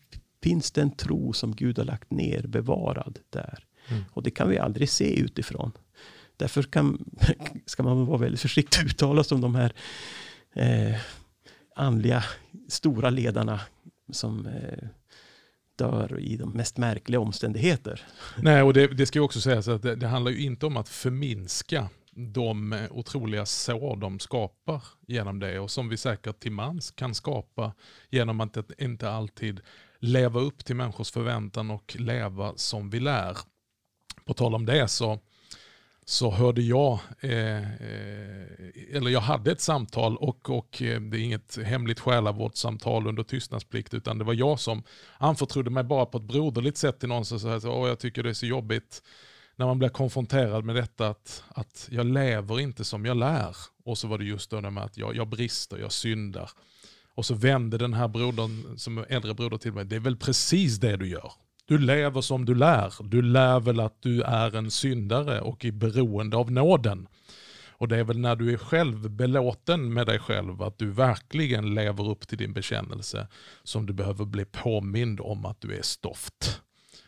finns 0.43 0.71
det 0.71 0.83
en 0.83 0.91
tro 0.91 1.33
som 1.33 1.57
Gud 1.57 1.79
har 1.79 1.85
lagt 1.85 2.11
ner 2.11 2.43
bevarad 2.47 3.19
där? 3.31 3.67
Mm. 3.89 4.05
Och 4.11 4.23
det 4.23 4.31
kan 4.31 4.49
vi 4.49 4.59
aldrig 4.59 4.89
se 4.89 5.21
utifrån. 5.21 5.73
Därför 6.37 6.63
kan, 6.63 7.05
ska 7.67 7.83
man 7.83 8.07
vara 8.07 8.19
väldigt 8.19 8.41
försiktig 8.41 8.85
uttala 8.87 9.25
sig 9.25 9.35
om 9.35 9.41
de 9.41 9.55
här 9.55 9.73
eh, 10.53 11.01
andliga 11.77 12.25
stora 12.69 13.11
ledarna 13.11 13.61
som 14.13 14.47
eh, 14.47 14.89
dör 15.77 16.21
i 16.21 16.37
de 16.37 16.51
mest 16.51 16.79
märkliga 16.79 17.21
omständigheter. 17.21 18.03
Nej, 18.37 18.63
och 18.63 18.75
det, 18.75 18.87
det 18.87 19.07
ska 19.07 19.19
ju 19.19 19.25
också 19.25 19.41
sägas 19.41 19.69
att 19.69 19.83
det, 19.83 19.97
det 19.97 20.07
handlar 20.07 20.31
ju 20.31 20.43
inte 20.43 20.67
om 20.67 20.77
att 20.77 20.89
förminska 20.89 21.89
de 22.17 22.87
otroliga 22.91 23.47
sår 23.47 23.97
de 23.97 24.19
skapar 24.19 24.83
genom 25.07 25.41
det 25.41 25.59
och 25.59 25.71
som 25.71 25.89
vi 25.89 25.97
säkert 25.97 26.41
till 26.41 26.53
mans 26.53 26.91
kan 26.91 27.15
skapa 27.15 27.73
genom 28.11 28.41
att 28.41 28.57
inte 28.79 29.11
alltid 29.11 29.61
leva 29.99 30.41
upp 30.41 30.65
till 30.65 30.77
människors 30.77 31.11
förväntan 31.11 31.71
och 31.71 31.97
leva 31.99 32.53
som 32.57 32.91
vi 32.91 33.01
lär. 33.01 33.37
På 34.25 34.35
tal 34.35 34.55
om 34.55 34.67
det 34.67 34.89
så 34.89 35.21
så 36.05 36.31
hörde 36.31 36.63
jag, 36.63 36.99
eh, 37.21 37.59
eh, 37.59 38.47
eller 38.93 39.11
jag 39.11 39.21
hade 39.21 39.53
ett 39.53 39.61
samtal 39.61 40.17
och, 40.17 40.51
och 40.51 40.83
eh, 40.83 41.01
det 41.01 41.19
är 41.19 41.21
inget 41.21 41.59
hemligt 41.65 42.01
själavårdssamtal 42.01 43.07
under 43.07 43.23
tystnadsplikt 43.23 43.95
utan 43.95 44.19
det 44.19 44.25
var 44.25 44.35
jag 44.35 44.61
som 44.61 44.83
anförtrodde 45.19 45.71
mig 45.71 45.85
bara 45.85 46.07
på 46.07 46.19
ett 46.19 46.25
broderligt 46.25 46.77
sätt 46.77 47.01
till 47.01 47.09
någon 47.09 47.25
som 47.25 47.41
sa 47.41 47.55
att 47.55 47.65
jag 47.65 47.99
tycker 47.99 48.23
det 48.23 48.29
är 48.29 48.35
så 48.35 48.47
jobbigt 48.47 49.03
när 49.57 49.67
man 49.67 49.79
blir 49.79 49.89
konfronterad 49.89 50.65
med 50.65 50.77
detta 50.77 51.09
att, 51.09 51.45
att 51.49 51.89
jag 51.91 52.07
lever 52.07 52.61
inte 52.61 52.85
som 52.85 53.05
jag 53.05 53.17
lär. 53.17 53.57
Och 53.85 53.99
så 53.99 54.09
var 54.09 54.19
det 54.19 54.25
just 54.25 54.51
då 54.51 54.61
med 54.61 54.85
att 54.85 54.97
jag, 54.97 55.17
jag 55.17 55.29
brister, 55.29 55.79
jag 55.79 55.93
syndar. 55.93 56.51
Och 57.15 57.27
så 57.27 57.35
vände 57.35 57.79
den 57.79 57.95
här 57.95 58.09
brodern, 58.09 58.79
som 58.79 59.05
äldre 59.09 59.35
broder 59.35 59.57
till 59.57 59.73
mig, 59.73 59.85
det 59.85 59.97
är 59.97 60.01
väl 60.01 60.17
precis 60.17 60.77
det 60.77 60.97
du 60.97 61.09
gör. 61.09 61.33
Du 61.67 61.79
lever 61.79 62.21
som 62.21 62.45
du 62.45 62.55
lär. 62.55 62.93
Du 63.03 63.23
lär 63.23 63.61
väl 63.61 63.81
att 63.81 64.03
du 64.03 64.23
är 64.23 64.57
en 64.57 64.71
syndare 64.71 65.41
och 65.41 65.65
i 65.65 65.73
beroende 65.73 66.37
av 66.37 66.53
nåden. 66.53 67.09
Och 67.77 67.89
det 67.89 67.97
är 67.97 68.05
väl 68.05 68.19
när 68.19 68.37
du 68.37 68.53
är 68.53 68.57
själv 68.57 69.11
belåten 69.11 69.95
med 69.95 70.07
dig 70.07 70.19
själv, 70.19 70.63
att 70.63 70.79
du 70.79 70.91
verkligen 70.91 71.75
lever 71.75 72.09
upp 72.09 72.29
till 72.29 72.39
din 72.39 72.53
bekännelse, 72.53 73.29
som 73.63 73.87
du 73.87 73.93
behöver 73.93 74.25
bli 74.25 74.45
påmind 74.45 75.21
om 75.21 75.45
att 75.45 75.61
du 75.61 75.77
är 75.77 75.83
stoft. 75.83 76.61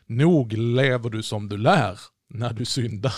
Nog 0.07 0.53
lever 0.53 1.11
du 1.11 1.23
som 1.23 1.49
du 1.49 1.57
lär 1.57 1.99
när 2.29 2.53
du 2.53 2.65
syndar. 2.65 3.15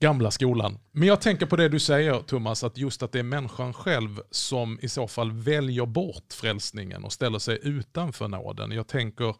Gamla 0.00 0.30
skolan. 0.30 0.78
Men 0.92 1.08
jag 1.08 1.20
tänker 1.20 1.46
på 1.46 1.56
det 1.56 1.68
du 1.68 1.78
säger 1.78 2.20
Thomas, 2.20 2.64
att 2.64 2.78
just 2.78 3.02
att 3.02 3.12
det 3.12 3.18
är 3.18 3.22
människan 3.22 3.72
själv 3.72 4.20
som 4.30 4.78
i 4.82 4.88
så 4.88 5.08
fall 5.08 5.32
väljer 5.32 5.86
bort 5.86 6.32
frälsningen 6.32 7.04
och 7.04 7.12
ställer 7.12 7.38
sig 7.38 7.58
utanför 7.62 8.28
nåden. 8.28 8.70
Jag 8.70 8.86
tänker 8.86 9.34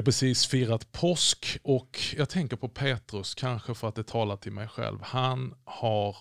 jag 0.00 0.02
har 0.02 0.06
precis 0.06 0.46
firat 0.46 0.92
påsk 0.92 1.58
och 1.62 2.00
jag 2.16 2.28
tänker 2.28 2.56
på 2.56 2.68
Petrus, 2.68 3.34
kanske 3.34 3.74
för 3.74 3.88
att 3.88 3.94
det 3.94 4.06
talar 4.06 4.36
till 4.36 4.52
mig 4.52 4.68
själv. 4.68 4.98
Han 5.02 5.54
har 5.64 6.16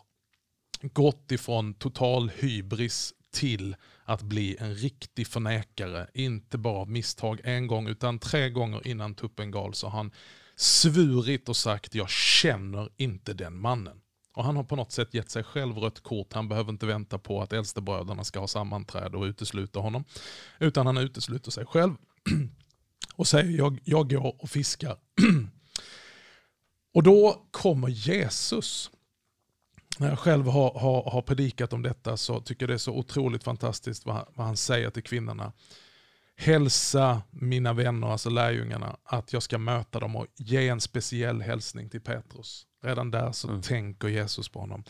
gått 0.82 1.32
ifrån 1.32 1.74
total 1.74 2.30
hybris 2.30 3.14
till 3.32 3.76
att 4.06 4.22
bli 4.22 4.58
en 4.60 4.76
riktig 4.76 5.28
förnekare. 5.28 6.08
Inte 6.14 6.58
bara 6.58 6.78
av 6.78 6.90
misstag 6.90 7.42
en 7.44 7.68
gång 7.68 7.88
utan 7.88 8.20
tre 8.20 8.50
gånger 8.50 8.88
innan 8.88 9.16
tuppen 9.16 9.52
gal 9.52 9.74
så 9.74 9.88
har 9.88 9.98
han 9.98 10.12
svurit 10.56 11.50
och 11.50 11.58
sagt 11.58 11.96
jag 11.96 12.10
känner 12.10 12.90
inte 12.98 13.34
den 13.34 13.60
mannen. 13.60 14.02
Och 14.34 14.44
han 14.44 14.56
har 14.56 14.64
på 14.64 14.76
något 14.76 14.92
sätt 14.92 15.14
gett 15.14 15.30
sig 15.30 15.44
själv 15.44 15.78
rött 15.78 16.04
kort. 16.04 16.34
Han 16.34 16.50
behöver 16.50 16.70
inte 16.72 16.86
vänta 16.86 17.20
på 17.20 17.42
att 17.42 17.54
äldstebröderna 17.54 18.24
ska 18.24 18.40
ha 18.40 18.48
sammanträde 18.48 19.18
och 19.18 19.24
utesluta 19.24 19.80
honom. 19.80 20.04
Utan 20.60 20.86
han 20.86 20.98
utesluter 20.98 21.52
sig 21.52 21.66
själv 21.66 21.94
och 23.16 23.28
säger 23.28 23.58
jag, 23.58 23.80
jag 23.84 24.10
går 24.10 24.44
och 24.44 24.50
fiskar. 24.50 24.98
och 26.94 27.04
då 27.04 27.48
kommer 27.52 27.88
Jesus. 27.88 28.92
När 30.00 30.10
jag 30.10 30.20
själv 30.20 30.48
har, 30.48 30.80
har, 30.80 31.12
har 31.12 31.22
predikat 31.22 31.74
om 31.74 31.82
detta 31.82 32.18
så 32.18 32.40
tycker 32.42 32.64
jag 32.64 32.70
det 32.70 32.74
är 32.74 32.78
så 32.78 32.94
otroligt 32.94 33.44
fantastiskt 33.44 34.06
vad, 34.06 34.26
vad 34.34 34.46
han 34.46 34.58
säger 34.58 34.90
till 34.90 35.04
kvinnorna. 35.04 35.54
Hälsa 36.36 37.22
mina 37.30 37.74
vänner, 37.74 38.08
alltså 38.08 38.30
lärjungarna, 38.30 38.98
att 39.04 39.34
jag 39.34 39.44
ska 39.44 39.58
möta 39.58 40.00
dem 40.00 40.16
och 40.16 40.28
ge 40.36 40.68
en 40.68 40.82
speciell 40.82 41.42
hälsning 41.42 41.90
till 41.90 42.02
Petrus. 42.02 42.66
Redan 42.84 43.12
där 43.12 43.32
så 43.32 43.50
mm. 43.50 43.62
tänker 43.62 44.08
Jesus 44.08 44.50
på 44.50 44.60
honom. 44.60 44.84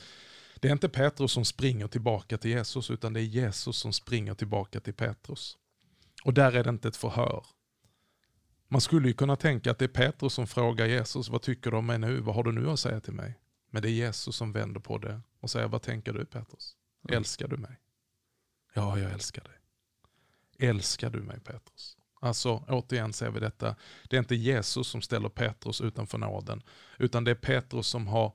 Det 0.60 0.68
är 0.68 0.72
inte 0.72 0.90
Petrus 0.90 1.32
som 1.32 1.46
springer 1.46 1.88
tillbaka 1.88 2.38
till 2.38 2.52
Jesus, 2.52 2.92
utan 2.92 3.14
det 3.14 3.20
är 3.20 3.24
Jesus 3.24 3.78
som 3.78 3.94
springer 3.94 4.34
tillbaka 4.34 4.80
till 4.80 4.94
Petrus. 4.94 5.58
Och 6.24 6.34
där 6.34 6.52
är 6.52 6.64
det 6.64 6.70
inte 6.70 6.88
ett 6.88 6.98
förhör. 6.98 7.46
Man 8.72 8.82
skulle 8.82 9.08
ju 9.08 9.14
kunna 9.14 9.36
tänka 9.36 9.72
att 9.72 9.80
det 9.80 9.86
är 9.86 9.90
Petrus 9.90 10.34
som 10.34 10.48
frågar 10.48 10.86
Jesus, 10.86 11.30
vad 11.30 11.42
tycker 11.42 11.72
du 11.72 11.78
om 11.78 11.86
mig 11.86 12.00
nu? 12.00 12.20
Vad 12.20 12.36
har 12.36 12.44
du 12.44 12.52
nu 12.52 12.70
att 12.70 12.80
säga 12.80 13.00
till 13.00 13.14
mig? 13.14 13.40
Men 13.70 13.82
det 13.82 13.90
är 13.90 13.92
Jesus 13.92 14.36
som 14.36 14.52
vänder 14.52 14.80
på 14.80 14.98
det 14.98 15.22
och 15.40 15.50
säger, 15.50 15.68
vad 15.68 15.82
tänker 15.82 16.14
du 16.14 16.26
Petrus? 16.26 16.76
Mm. 17.10 17.18
Älskar 17.18 17.48
du 17.48 17.58
mig? 17.58 17.80
Ja, 18.74 19.00
jag 19.00 19.12
älskar 19.12 19.44
dig. 19.44 19.54
Älskar 20.70 21.10
du 21.10 21.22
mig 21.22 21.40
Petrus? 21.40 21.98
Alltså 22.22 22.64
återigen 22.68 23.14
ser 23.14 23.32
vi 23.32 23.40
detta. 23.40 23.76
Det 24.10 24.16
är 24.16 24.20
inte 24.20 24.36
Jesus 24.36 24.88
som 24.88 25.02
ställer 25.02 25.30
Petrus 25.30 25.82
utanför 25.82 26.18
nåden. 26.18 26.64
Utan 26.98 27.24
det 27.24 27.32
är 27.32 27.36
Petrus 27.36 27.88
som 27.88 28.08
har 28.08 28.34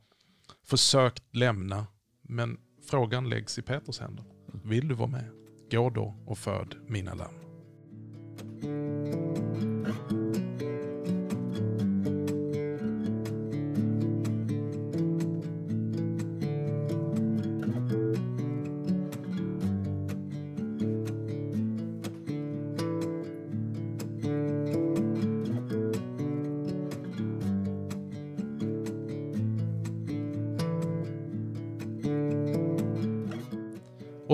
försökt 0.63 1.23
lämna. 1.35 1.87
Men 2.23 2.61
frågan 2.91 3.29
läggs 3.29 3.59
i 3.59 3.63
Petrus 3.63 4.01
händer. 4.01 4.25
Vill 4.65 4.89
du 4.89 4.95
vara 4.95 5.09
med? 5.09 5.31
Gå 5.71 5.91
då 5.91 6.23
och 6.27 6.39
föd 6.39 6.77
mina 6.89 7.15
lamm. 7.15 7.44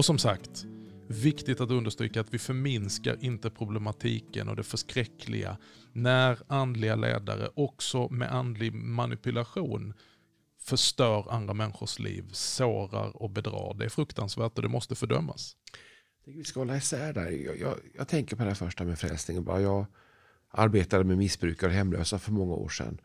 Och 0.01 0.05
som 0.05 0.19
sagt, 0.19 0.65
viktigt 1.09 1.61
att 1.61 1.71
understryka 1.71 2.21
att 2.21 2.35
vi 2.35 2.39
förminskar 2.39 3.17
inte 3.21 3.51
problematiken 3.51 4.49
och 4.49 4.57
det 4.57 4.63
förskräckliga 4.63 5.57
när 5.93 6.39
andliga 6.49 6.97
ledare 6.97 7.51
också 7.55 8.09
med 8.09 8.33
andlig 8.33 8.75
manipulation 8.75 9.95
förstör 10.63 11.33
andra 11.33 11.55
människors 11.55 11.99
liv, 11.99 12.29
sårar 12.33 13.23
och 13.23 13.31
bedrar. 13.31 13.75
Det 13.79 13.85
är 13.85 13.89
fruktansvärt 13.89 14.57
och 14.57 14.63
det 14.63 14.69
måste 14.69 14.95
fördömas. 14.95 15.57
Vi 16.25 16.45
ska 16.45 16.61
hålla 16.61 16.77
isär 16.77 17.13
där. 17.13 17.31
Jag, 17.31 17.59
jag, 17.59 17.75
jag 17.95 18.09
tänker 18.09 18.37
på 18.37 18.45
det 18.45 18.55
första 18.55 18.85
med 18.85 18.99
frälsningen. 18.99 19.45
Jag 19.47 19.87
arbetade 20.51 21.05
med 21.05 21.19
missbrukare 21.19 21.71
och 21.71 21.77
hemlösa 21.77 22.19
för 22.19 22.33
många 22.33 22.55
år 22.55 22.69
sedan. 22.69 23.01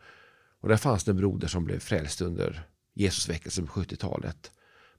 Och 0.60 0.70
där 0.70 0.78
fanns 0.78 1.04
det 1.04 1.12
en 1.12 1.18
broder 1.18 1.48
som 1.48 1.66
blev 1.66 1.80
frälst 1.80 2.22
under 2.22 2.68
Jesusväckelsen 2.94 3.68
på 3.68 3.80
70-talet. 3.80 4.52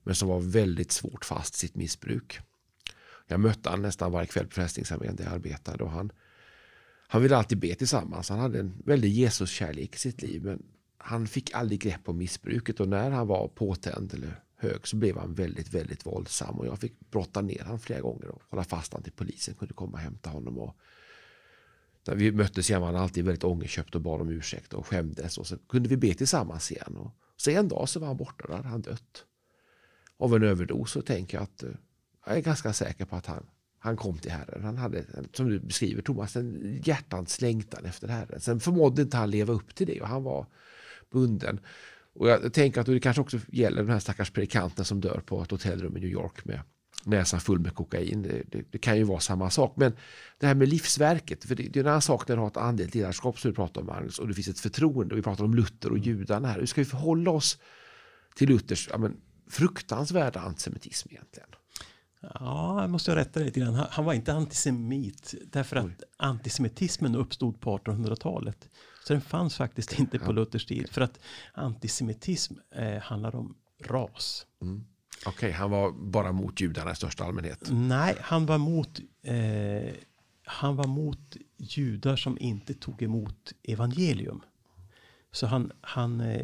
Men 0.07 0.15
som 0.15 0.29
var 0.29 0.41
väldigt 0.41 0.93
svårt 0.93 1.25
fast 1.25 1.55
i 1.55 1.59
sitt 1.59 1.75
missbruk. 1.75 2.41
Jag 3.27 3.41
mötte 3.41 3.69
honom 3.69 3.83
nästan 3.83 4.13
varje 4.13 4.27
kväll 4.27 4.47
på 4.47 4.53
Frälsningsarmén 4.53 5.17
där 5.17 5.25
jag 5.25 5.33
arbetade. 5.33 5.85
Och 5.85 5.91
han, 5.91 6.13
han 7.09 7.23
ville 7.23 7.37
alltid 7.37 7.59
be 7.59 7.75
tillsammans. 7.75 8.29
Han 8.29 8.39
hade 8.39 8.61
en 8.61 8.83
väldig 8.85 9.13
Jesuskärlek 9.13 9.95
i 9.95 9.99
sitt 9.99 10.23
liv. 10.23 10.45
Men 10.45 10.63
han 10.99 11.27
fick 11.27 11.55
aldrig 11.55 11.81
grepp 11.81 12.09
om 12.09 12.19
missbruket. 12.19 12.81
Och 12.81 12.89
när 12.89 13.11
han 13.11 13.27
var 13.27 13.49
påtänd 13.49 14.15
eller 14.15 14.41
hög 14.57 14.87
så 14.87 14.97
blev 14.97 15.19
han 15.19 15.35
väldigt, 15.35 15.75
väldigt 15.75 16.07
våldsam. 16.07 16.59
Och 16.59 16.67
jag 16.67 16.79
fick 16.79 17.11
brotta 17.11 17.43
ner 17.43 17.63
honom 17.63 17.79
flera 17.79 18.01
gånger 18.01 18.29
och 18.29 18.43
hålla 18.49 18.65
fast 18.65 18.93
honom 18.93 19.03
till 19.03 19.13
polisen 19.13 19.55
kunde 19.55 19.75
komma 19.75 19.93
och 19.93 19.99
hämta 19.99 20.31
honom. 20.31 20.59
Och 20.59 20.77
när 22.07 22.15
vi 22.15 22.33
möttes 22.33 22.71
igen 22.71 22.81
var 22.81 22.93
han 22.93 23.03
alltid 23.03 23.25
väldigt 23.25 23.45
ångerköpt 23.45 23.95
och 23.95 24.01
bad 24.01 24.21
om 24.21 24.29
ursäkt 24.29 24.75
och 24.75 24.87
skämdes. 24.87 25.39
Och 25.39 25.47
så 25.47 25.59
kunde 25.59 25.89
vi 25.89 25.97
be 25.97 26.15
tillsammans 26.15 26.73
igen. 26.73 26.97
Och 26.97 27.11
så 27.37 27.51
en 27.51 27.69
dag 27.69 27.89
så 27.89 28.01
var 28.01 28.07
han 28.07 28.17
borta, 28.17 28.47
där 28.49 28.57
hade 28.57 28.69
han 28.69 28.83
dött. 28.83 29.25
Av 30.19 30.35
en 30.35 30.43
överdos 30.43 30.91
så 30.91 31.03
tänker 31.03 31.37
jag 31.37 31.43
att 31.43 31.63
eh, 31.63 31.71
jag 32.27 32.37
är 32.37 32.41
ganska 32.41 32.73
säker 32.73 33.05
på 33.05 33.17
att 33.17 33.27
han, 33.27 33.47
han 33.79 33.97
kom 33.97 34.19
till 34.19 34.31
Herren. 34.31 34.65
Han 34.65 34.77
hade, 34.77 35.05
som 35.33 35.49
du 35.49 35.61
beskriver 35.61 36.03
Thomas, 36.03 36.37
en 36.37 36.81
hjärtans 36.85 37.41
längtan 37.41 37.85
efter 37.85 38.09
Herren. 38.09 38.41
Sen 38.41 38.61
förmådde 38.61 39.03
inte 39.03 39.17
han 39.17 39.31
leva 39.31 39.53
upp 39.53 39.75
till 39.75 39.87
det 39.87 40.01
och 40.01 40.09
han 40.09 40.23
var 40.23 40.47
bunden. 41.13 41.61
Och 42.15 42.29
jag 42.29 42.53
tänker 42.53 42.81
att 42.81 42.87
det 42.87 43.01
kanske 43.01 43.23
också 43.23 43.39
gäller 43.49 43.83
den 43.83 43.91
här 43.91 43.99
stackars 43.99 44.31
predikanten 44.31 44.85
som 44.85 45.01
dör 45.01 45.23
på 45.27 45.43
ett 45.43 45.51
hotellrum 45.51 45.97
i 45.97 46.01
New 46.01 46.11
York 46.11 46.45
med 46.45 46.61
näsan 47.05 47.41
full 47.41 47.59
med 47.59 47.75
kokain. 47.75 48.23
Det, 48.23 48.43
det, 48.47 48.63
det, 48.71 48.79
kan 48.79 48.97
ju 48.97 49.03
vara 49.03 49.21
samma 49.21 49.51
sak. 49.51 49.77
Men 49.77 49.97
det 50.39 50.47
här 50.47 50.55
med 50.55 50.69
livsverket, 50.69 51.45
för 51.45 51.55
det, 51.55 51.63
det 51.63 51.79
är 51.79 51.85
en 51.85 51.89
annan 51.89 52.03
sak 52.03 52.29
när 52.29 52.37
du 52.37 52.41
har 52.41 52.49
ett 52.49 52.57
andligt 52.57 52.95
ledarskap 52.95 53.39
som 53.39 53.51
du 53.51 53.55
pratar 53.55 53.81
om 53.81 53.87
Magnus 53.87 54.19
och 54.19 54.29
det 54.29 54.35
finns 54.35 54.49
ett 54.49 54.61
förtroende. 54.61 55.15
Och 55.15 55.19
vi 55.19 55.23
pratar 55.23 55.45
om 55.45 55.55
Luther 55.55 55.91
och 55.91 55.99
judarna 55.99 56.49
här. 56.49 56.59
Hur 56.59 56.67
ska 56.67 56.81
vi 56.81 56.85
förhålla 56.85 57.31
oss 57.31 57.59
till 58.35 58.49
Luthers 58.49 58.89
ja, 58.93 58.99
men, 58.99 59.17
fruktansvärda 59.51 60.41
antisemitism 60.41 61.09
egentligen? 61.11 61.49
Ja, 62.21 62.81
jag 62.81 62.91
måste 62.91 63.17
rätta 63.17 63.41
dig 63.41 63.47
lite 63.47 63.61
grann. 63.61 63.75
Han, 63.75 63.87
han 63.91 64.05
var 64.05 64.13
inte 64.13 64.33
antisemit 64.33 65.35
därför 65.53 65.77
att 65.77 65.85
Oj. 65.85 65.97
antisemitismen 66.17 67.15
uppstod 67.15 67.61
på 67.61 67.79
1800-talet. 67.79 68.69
Så 69.05 69.13
den 69.13 69.23
fanns 69.23 69.57
faktiskt 69.57 69.99
inte 69.99 70.19
på 70.19 70.27
ja. 70.27 70.33
Luthers 70.33 70.67
tid. 70.67 70.89
För 70.91 71.01
att 71.01 71.19
antisemitism 71.55 72.55
eh, 72.75 73.03
handlar 73.03 73.35
om 73.35 73.57
ras. 73.85 74.47
Mm. 74.63 74.85
Okej, 75.27 75.33
okay, 75.33 75.53
han 75.53 75.71
var 75.71 75.93
bara 75.93 76.33
mot 76.33 76.61
judarna 76.61 76.93
i 76.93 76.97
största 76.97 77.25
allmänhet? 77.25 77.69
Nej, 77.71 78.17
han 78.21 78.47
var 78.47 78.59
mot, 78.59 79.01
eh, 79.23 79.95
han 80.45 80.77
var 80.77 80.87
mot 80.87 81.37
judar 81.57 82.17
som 82.17 82.39
inte 82.41 82.75
tog 82.75 83.03
emot 83.03 83.53
evangelium. 83.63 84.43
Så 85.33 85.47
han, 85.47 85.73
han 85.81 86.21
eh, 86.21 86.43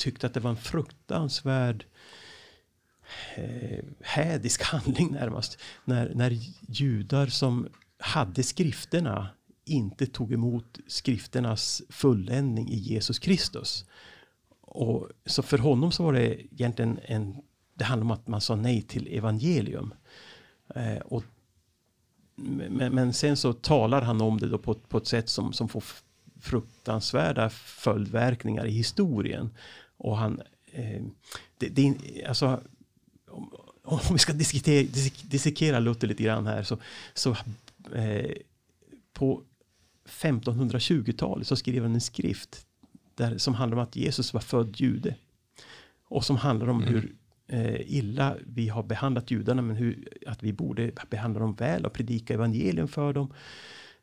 tyckte 0.00 0.26
att 0.26 0.34
det 0.34 0.40
var 0.40 0.50
en 0.50 0.56
fruktansvärd 0.56 1.84
eh, 3.36 3.84
hädisk 4.00 4.62
handling 4.72 5.12
närmast. 5.12 5.58
När, 5.84 6.14
när 6.14 6.38
judar 6.68 7.26
som 7.26 7.68
hade 7.98 8.42
skrifterna 8.42 9.28
inte 9.64 10.06
tog 10.06 10.32
emot 10.32 10.78
skrifternas 10.86 11.82
fulländning 11.88 12.68
i 12.68 12.76
Jesus 12.76 13.18
Kristus. 13.18 13.84
Och 14.60 15.08
så 15.26 15.42
för 15.42 15.58
honom 15.58 15.92
så 15.92 16.04
var 16.04 16.12
det 16.12 16.40
egentligen 16.52 16.98
en, 17.02 17.36
det 17.74 17.84
handlar 17.84 18.04
om 18.04 18.10
att 18.10 18.28
man 18.28 18.40
sa 18.40 18.56
nej 18.56 18.82
till 18.82 19.06
evangelium. 19.06 19.94
Eh, 20.74 20.98
och, 20.98 21.24
men, 22.34 22.94
men, 22.94 23.12
sen 23.12 23.36
så 23.36 23.52
talar 23.52 24.02
han 24.02 24.20
om 24.20 24.40
det 24.40 24.48
då 24.48 24.58
på, 24.58 24.74
på 24.74 24.98
ett 24.98 25.06
sätt 25.06 25.28
som, 25.28 25.52
som 25.52 25.68
får 25.68 25.84
fruktansvärda 26.40 27.50
följdverkningar 27.50 28.66
i 28.66 28.70
historien. 28.70 29.50
Och 30.00 30.16
han, 30.16 30.40
eh, 30.72 31.02
det, 31.58 31.68
det, 31.68 31.94
alltså, 32.28 32.60
om, 33.26 33.52
om 33.82 34.00
vi 34.12 34.18
ska 34.18 34.32
dissekera, 34.32 34.88
dissekera 35.22 35.78
Luther 35.78 36.08
lite 36.08 36.22
grann 36.22 36.46
här 36.46 36.62
så, 36.62 36.78
så 37.14 37.36
eh, 37.94 38.32
på 39.12 39.42
1520-talet 40.06 41.46
så 41.46 41.56
skrev 41.56 41.82
han 41.82 41.94
en 41.94 42.00
skrift 42.00 42.66
där, 43.14 43.38
som 43.38 43.54
handlar 43.54 43.78
om 43.78 43.84
att 43.84 43.96
Jesus 43.96 44.34
var 44.34 44.40
född 44.40 44.80
jude. 44.80 45.14
Och 46.04 46.24
som 46.24 46.36
handlar 46.36 46.68
om 46.68 46.82
mm. 46.82 46.94
hur 46.94 47.14
eh, 47.46 47.96
illa 47.96 48.36
vi 48.46 48.68
har 48.68 48.82
behandlat 48.82 49.30
judarna 49.30 49.62
men 49.62 49.76
hur, 49.76 50.08
att 50.26 50.42
vi 50.42 50.52
borde 50.52 50.92
behandla 51.10 51.40
dem 51.40 51.54
väl 51.54 51.86
och 51.86 51.92
predika 51.92 52.34
evangelium 52.34 52.88
för 52.88 53.12
dem. 53.12 53.32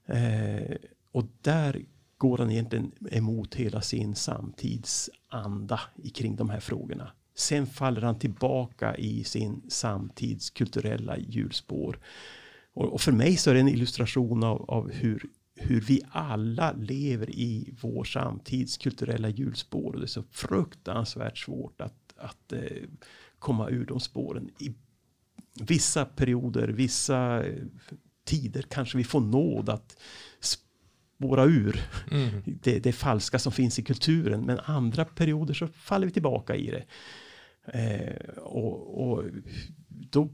Eh, 0.06 0.76
och 1.12 1.26
där 1.42 1.86
går 2.18 2.38
han 2.38 2.52
egentligen 2.52 2.92
emot 3.12 3.56
hela 3.56 3.82
sin 3.82 4.16
samtidsanda 4.16 5.80
kring 6.14 6.36
de 6.36 6.50
här 6.50 6.60
frågorna. 6.60 7.12
Sen 7.36 7.68
faller 7.68 8.02
han 8.02 8.20
tillbaka 8.20 8.96
i 8.96 9.24
sin 9.24 9.62
samtids 9.70 10.50
kulturella 10.50 11.18
hjulspår. 11.18 12.00
Och, 12.74 12.94
och, 12.94 13.02
för 13.02 13.12
mig 13.12 13.38
så 13.38 13.50
är 13.50 13.54
det 13.54 13.60
en 13.60 13.68
illustration 13.68 14.44
av, 14.44 14.70
av 14.70 14.92
hur 14.92 15.30
hur 15.60 15.82
vi 15.82 16.02
alla 16.12 16.72
lever 16.72 17.30
i 17.30 17.74
vår 17.82 18.04
samtids 18.04 18.78
kulturella 18.78 19.30
hjulspår. 19.30 19.94
Och 19.94 20.00
det 20.00 20.06
är 20.06 20.08
så 20.08 20.24
fruktansvärt 20.32 21.38
svårt 21.38 21.82
att, 21.82 22.14
att 22.18 22.54
eh, 22.54 22.84
komma 23.40 23.70
ur 23.70 23.86
de 23.86 24.00
spåren. 24.00 24.50
I 24.60 24.74
vissa 25.54 26.06
perioder, 26.06 26.68
vissa 26.68 27.46
eh, 27.46 27.64
tider 28.26 28.62
kanske 28.62 28.98
vi 28.98 29.04
får 29.04 29.22
nåd 29.22 29.70
att 29.70 29.98
spåra 31.18 31.44
ur 31.44 31.82
mm. 32.12 32.42
det, 32.46 32.80
det 32.80 32.92
falska 32.92 33.40
som 33.40 33.52
finns 33.52 33.80
i 33.80 33.84
kulturen. 33.84 34.46
Men 34.46 34.60
andra 34.60 35.06
perioder 35.06 35.54
så 35.54 35.68
faller 35.68 36.08
vi 36.08 36.14
tillbaka 36.14 36.56
i 36.56 36.72
det. 36.72 36.86
Eh, 37.74 38.38
och, 38.38 39.02
och 39.02 39.24
då 39.88 40.30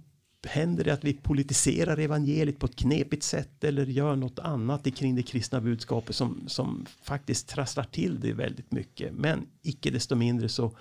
händer 0.48 0.84
det 0.84 0.93
att 0.93 1.04
vi 1.04 1.13
politiserar 1.13 1.98
evangeliet 1.98 2.60
på 2.60 2.65
ett 2.65 2.76
knepigt 2.76 3.24
sätt 3.24 3.63
eller 3.63 3.86
gör 3.86 4.15
något 4.15 4.39
annat 4.39 4.96
kring 4.96 5.15
det 5.15 5.24
kristna 5.24 5.62
budskapet 5.62 6.15
som, 6.15 6.43
som 6.48 6.86
faktiskt 7.02 7.50
trasslar 7.50 7.84
till 7.84 8.19
det 8.19 8.34
väldigt 8.34 8.72
mycket. 8.72 9.13
Men 9.13 9.48
icke 9.62 9.91
desto 9.91 10.15
mindre 10.15 10.50
så 10.50 10.78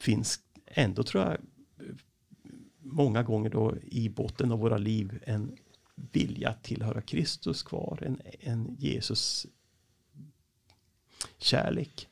finns 0.00 0.40
ändå 0.66 1.02
tror 1.02 1.24
jag 1.24 1.36
många 2.82 3.22
gånger 3.22 3.50
då 3.50 3.74
i 3.82 4.08
botten 4.08 4.52
av 4.52 4.58
våra 4.58 4.78
liv 4.78 5.18
en 5.24 5.56
vilja 6.12 6.48
att 6.48 6.62
tillhöra 6.62 7.00
Kristus 7.00 7.62
kvar, 7.62 7.98
en, 8.02 8.20
en 8.40 8.76
Jesus 8.78 9.46
kärlek. 11.38 12.08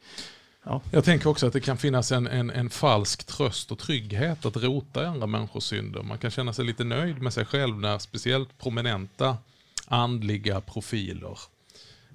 Ja. 0.62 0.80
Jag 0.90 1.04
tänker 1.04 1.28
också 1.30 1.46
att 1.46 1.52
det 1.52 1.60
kan 1.60 1.78
finnas 1.78 2.12
en, 2.12 2.26
en, 2.26 2.50
en, 2.50 2.70
falsk 2.70 3.24
tröst 3.24 3.72
och 3.72 3.78
trygghet 3.78 4.46
att 4.46 4.56
rota 4.56 5.02
i 5.02 5.06
andra 5.06 5.26
människors 5.26 5.64
synder. 5.64 6.02
Man 6.02 6.18
kan 6.18 6.30
känna 6.30 6.52
sig 6.52 6.64
lite 6.64 6.84
nöjd 6.84 7.22
med 7.22 7.32
sig 7.32 7.44
själv 7.44 7.80
när 7.80 7.98
speciellt 7.98 8.58
prominenta 8.58 9.36
andliga 9.86 10.60
profiler 10.60 11.38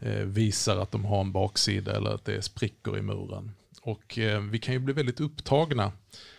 eh, 0.01 0.25
visar 0.25 0.77
att 0.77 0.91
de 0.91 1.05
har 1.05 1.21
en 1.21 1.31
baksida 1.31 1.95
eller 1.95 2.09
att 2.09 2.25
det 2.25 2.35
är 2.35 2.41
sprickor 2.41 2.97
i 2.97 3.01
muren. 3.01 3.51
Och 3.81 4.17
eh, 4.17 4.41
vi 4.41 4.59
kan 4.59 4.73
ju 4.73 4.79
bli 4.79 4.93
väldigt 4.93 5.19
upptagna 5.19 5.91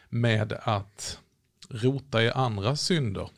med 0.09 0.53
att 0.63 1.19
rota 1.69 2.23
i 2.23 2.31
andra 2.31 2.77
synder. 2.77 3.29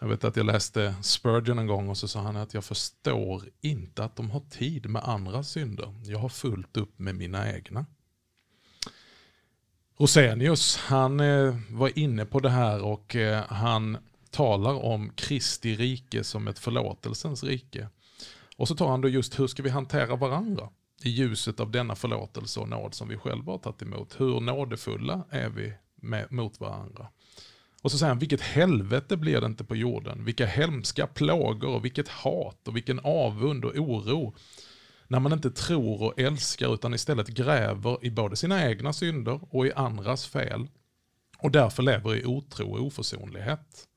Jag 0.00 0.08
vet 0.08 0.24
att 0.24 0.36
jag 0.36 0.46
läste 0.46 0.94
Spurgeon 1.02 1.58
en 1.58 1.66
gång 1.66 1.88
och 1.88 1.96
så 1.96 2.08
sa 2.08 2.20
han 2.20 2.36
att 2.36 2.54
jag 2.54 2.64
förstår 2.64 3.42
inte 3.60 4.04
att 4.04 4.16
de 4.16 4.30
har 4.30 4.40
tid 4.40 4.90
med 4.90 5.02
andra 5.04 5.42
synder. 5.42 5.94
Jag 6.04 6.18
har 6.18 6.28
fullt 6.28 6.76
upp 6.76 6.98
med 6.98 7.14
mina 7.14 7.52
egna. 7.52 7.86
Rosenius, 9.96 10.76
han 10.76 11.20
eh, 11.20 11.56
var 11.70 11.98
inne 11.98 12.24
på 12.24 12.40
det 12.40 12.50
här 12.50 12.82
och 12.82 13.16
eh, 13.16 13.44
han 13.48 13.98
talar 14.30 14.84
om 14.84 15.10
Kristi 15.10 15.76
rike 15.76 16.24
som 16.24 16.48
ett 16.48 16.58
förlåtelsens 16.58 17.44
rike. 17.44 17.88
Och 18.56 18.68
så 18.68 18.76
tar 18.76 18.88
han 18.88 19.00
då 19.00 19.08
just 19.08 19.38
hur 19.38 19.46
ska 19.46 19.62
vi 19.62 19.70
hantera 19.70 20.16
varandra 20.16 20.68
i 21.02 21.10
ljuset 21.10 21.60
av 21.60 21.70
denna 21.70 21.94
förlåtelse 21.94 22.60
och 22.60 22.68
nåd 22.68 22.94
som 22.94 23.08
vi 23.08 23.16
själva 23.16 23.52
har 23.52 23.58
tagit 23.58 23.82
emot. 23.82 24.20
Hur 24.20 24.40
nådefulla 24.40 25.24
är 25.30 25.48
vi 25.48 25.72
med, 25.94 26.32
mot 26.32 26.60
varandra? 26.60 27.08
Och 27.82 27.90
så 27.90 27.98
säger 27.98 28.08
han, 28.08 28.18
vilket 28.18 28.40
helvete 28.40 29.16
blir 29.16 29.40
det 29.40 29.46
inte 29.46 29.64
på 29.64 29.76
jorden? 29.76 30.24
Vilka 30.24 30.46
hemska 30.46 31.06
plågor 31.06 31.74
och 31.74 31.84
vilket 31.84 32.08
hat 32.08 32.68
och 32.68 32.76
vilken 32.76 33.00
avund 33.02 33.64
och 33.64 33.76
oro 33.76 34.34
när 35.08 35.20
man 35.20 35.32
inte 35.32 35.50
tror 35.50 36.02
och 36.02 36.20
älskar 36.20 36.74
utan 36.74 36.94
istället 36.94 37.28
gräver 37.28 38.04
i 38.04 38.10
både 38.10 38.36
sina 38.36 38.68
egna 38.68 38.92
synder 38.92 39.40
och 39.50 39.66
i 39.66 39.72
andras 39.72 40.26
fel. 40.26 40.68
och 41.38 41.50
därför 41.50 41.82
lever 41.82 42.16
i 42.16 42.24
otro 42.24 42.72
och 42.72 42.86
oförsonlighet. 42.86 43.88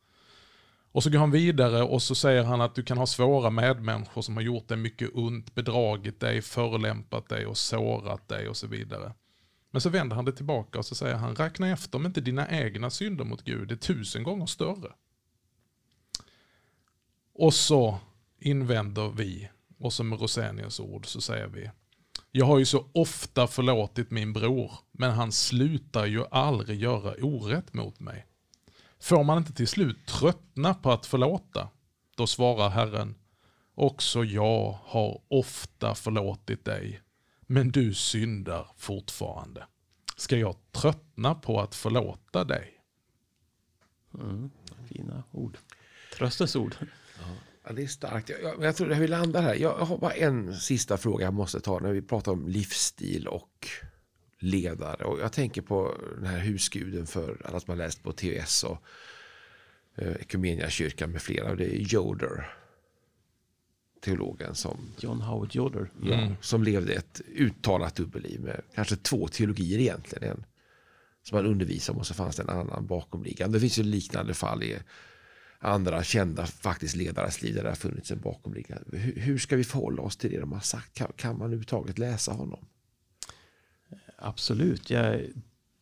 Och 0.92 1.04
så 1.04 1.10
går 1.10 1.20
han 1.20 1.32
vidare 1.32 1.84
och 1.84 2.02
så 2.02 2.16
säger 2.16 2.44
han 2.44 2.62
att 2.62 2.76
du 2.76 2.84
kan 2.84 2.98
ha 2.98 3.06
svåra 3.06 3.50
medmänniskor 3.50 4.22
som 4.22 4.36
har 4.36 4.44
gjort 4.44 4.68
dig 4.68 4.78
mycket 4.78 5.10
ont, 5.14 5.56
bedragit 5.56 6.20
dig, 6.20 6.42
förolämpat 6.42 7.30
dig 7.30 7.46
och 7.46 7.58
sårat 7.58 8.28
dig 8.28 8.48
och 8.50 8.58
så 8.58 8.68
vidare. 8.68 9.14
Men 9.72 9.82
så 9.82 9.90
vänder 9.90 10.16
han 10.16 10.26
det 10.26 10.32
tillbaka 10.32 10.80
och 10.80 10.86
så 10.86 10.96
säger 10.96 11.16
han, 11.16 11.36
räkna 11.36 11.70
efter 11.70 11.98
om 11.98 12.06
inte 12.06 12.22
dina 12.22 12.50
egna 12.50 12.90
synder 12.90 13.26
mot 13.26 13.44
Gud 13.44 13.72
är 13.72 13.76
tusen 13.76 14.24
gånger 14.24 14.46
större. 14.46 14.94
Och 17.34 17.54
så 17.54 18.00
invänder 18.40 19.10
vi, 19.10 19.50
och 19.78 19.94
som 19.94 20.10
med 20.10 20.22
Rosenius 20.22 20.80
ord 20.80 21.06
så 21.06 21.22
säger 21.22 21.48
vi, 21.48 21.70
jag 22.32 22.46
har 22.46 22.60
ju 22.60 22.66
så 22.66 22.90
ofta 22.94 23.48
förlåtit 23.48 24.12
min 24.12 24.34
bror, 24.34 24.72
men 24.92 25.12
han 25.12 25.32
slutar 25.32 26.06
ju 26.06 26.26
aldrig 26.32 26.82
göra 26.82 27.26
orätt 27.26 27.74
mot 27.74 28.00
mig. 28.00 28.26
Får 29.00 29.24
man 29.24 29.38
inte 29.38 29.54
till 29.54 29.68
slut 29.68 30.06
tröttna 30.06 30.74
på 30.74 30.92
att 30.92 31.06
förlåta? 31.06 31.70
Då 32.16 32.28
svarar 32.28 32.70
Herren, 32.70 33.16
också 33.76 34.24
jag 34.24 34.80
har 34.84 35.22
ofta 35.28 35.96
förlåtit 35.96 36.66
dig, 36.66 37.02
men 37.52 37.72
du 37.72 37.94
syndar 37.94 38.68
fortfarande. 38.78 39.68
Ska 40.16 40.38
jag 40.38 40.56
tröttna 40.72 41.36
på 41.36 41.62
att 41.62 41.76
förlåta 41.76 42.44
dig? 42.44 42.82
Mm, 44.14 44.52
fina 44.90 45.24
ord. 45.32 45.58
Tröstens 46.18 46.56
ord. 46.56 46.76
Ja, 47.64 47.72
det 47.74 47.84
är 47.84 47.88
starkt. 47.88 48.30
Jag, 48.30 48.44
jag, 48.44 48.64
jag 48.64 48.76
tror 48.76 48.92
att 48.92 48.98
vi 48.98 49.08
landar 49.08 49.42
här. 49.42 49.56
Jag 49.56 49.78
har 49.78 49.98
bara 49.98 50.14
en 50.14 50.56
sista 50.56 50.98
fråga 50.98 51.26
jag 51.26 51.34
måste 51.34 51.60
ta 51.60 51.80
när 51.80 51.92
vi 51.92 52.02
pratar 52.02 52.32
om 52.32 52.48
livsstil 52.48 53.28
och 53.28 53.68
ledare. 54.40 55.06
Och 55.06 55.20
jag 55.20 55.34
tänker 55.34 55.62
på 55.62 55.98
den 56.16 56.26
här 56.26 56.40
husguden 56.40 57.08
för 57.08 57.42
alla 57.46 57.60
som 57.60 57.70
har 57.70 57.78
läst 57.78 58.04
på 58.04 58.12
TVS 58.12 58.64
och 58.64 58.84
eh, 59.96 60.68
kyrkan 60.70 61.12
med 61.12 61.22
flera. 61.22 61.56
Det 61.56 61.66
är 61.66 61.96
Yoder. 61.96 62.61
Teologen 64.02 64.56
som, 64.56 64.78
John 65.00 65.22
Howard 65.22 65.56
Yoder. 65.56 65.92
ja, 66.04 66.14
mm. 66.14 66.34
som 66.42 66.64
levde 66.64 66.94
ett 66.94 67.22
uttalat 67.36 67.96
dubbelliv 67.96 68.42
med 68.42 68.62
kanske 68.76 68.96
två 68.96 69.28
teologier 69.28 69.80
egentligen. 69.80 70.24
En 70.24 70.46
som 71.24 71.36
han 71.36 71.46
undervisade 71.46 71.96
om 71.96 72.00
och 72.00 72.08
så 72.08 72.14
fanns 72.14 72.36
det 72.36 72.44
en 72.44 72.50
annan 72.50 72.88
bakomliggande. 72.88 73.58
Det 73.58 73.62
finns 73.62 73.80
ju 73.80 73.84
liknande 73.84 74.34
fall 74.34 74.64
i 74.64 74.78
andra 75.60 76.04
kända 76.04 76.46
faktiskt 76.46 76.96
ledares 76.96 77.42
liv 77.42 77.56
där 77.56 77.64
det 77.64 77.70
har 77.70 77.76
funnits 77.76 78.12
en 78.12 78.20
bakomliggande. 78.20 78.98
Hur, 78.98 79.16
hur 79.16 79.38
ska 79.38 79.56
vi 79.56 79.64
förhålla 79.64 80.02
oss 80.02 80.18
till 80.18 80.32
det 80.32 80.40
de 80.40 80.52
har 80.52 80.60
sagt? 80.60 80.94
Kan, 80.94 81.12
kan 81.16 81.38
man 81.38 81.46
överhuvudtaget 81.46 81.98
läsa 81.98 82.32
honom? 82.32 82.66
Absolut. 84.18 84.90
Jag, 84.90 85.22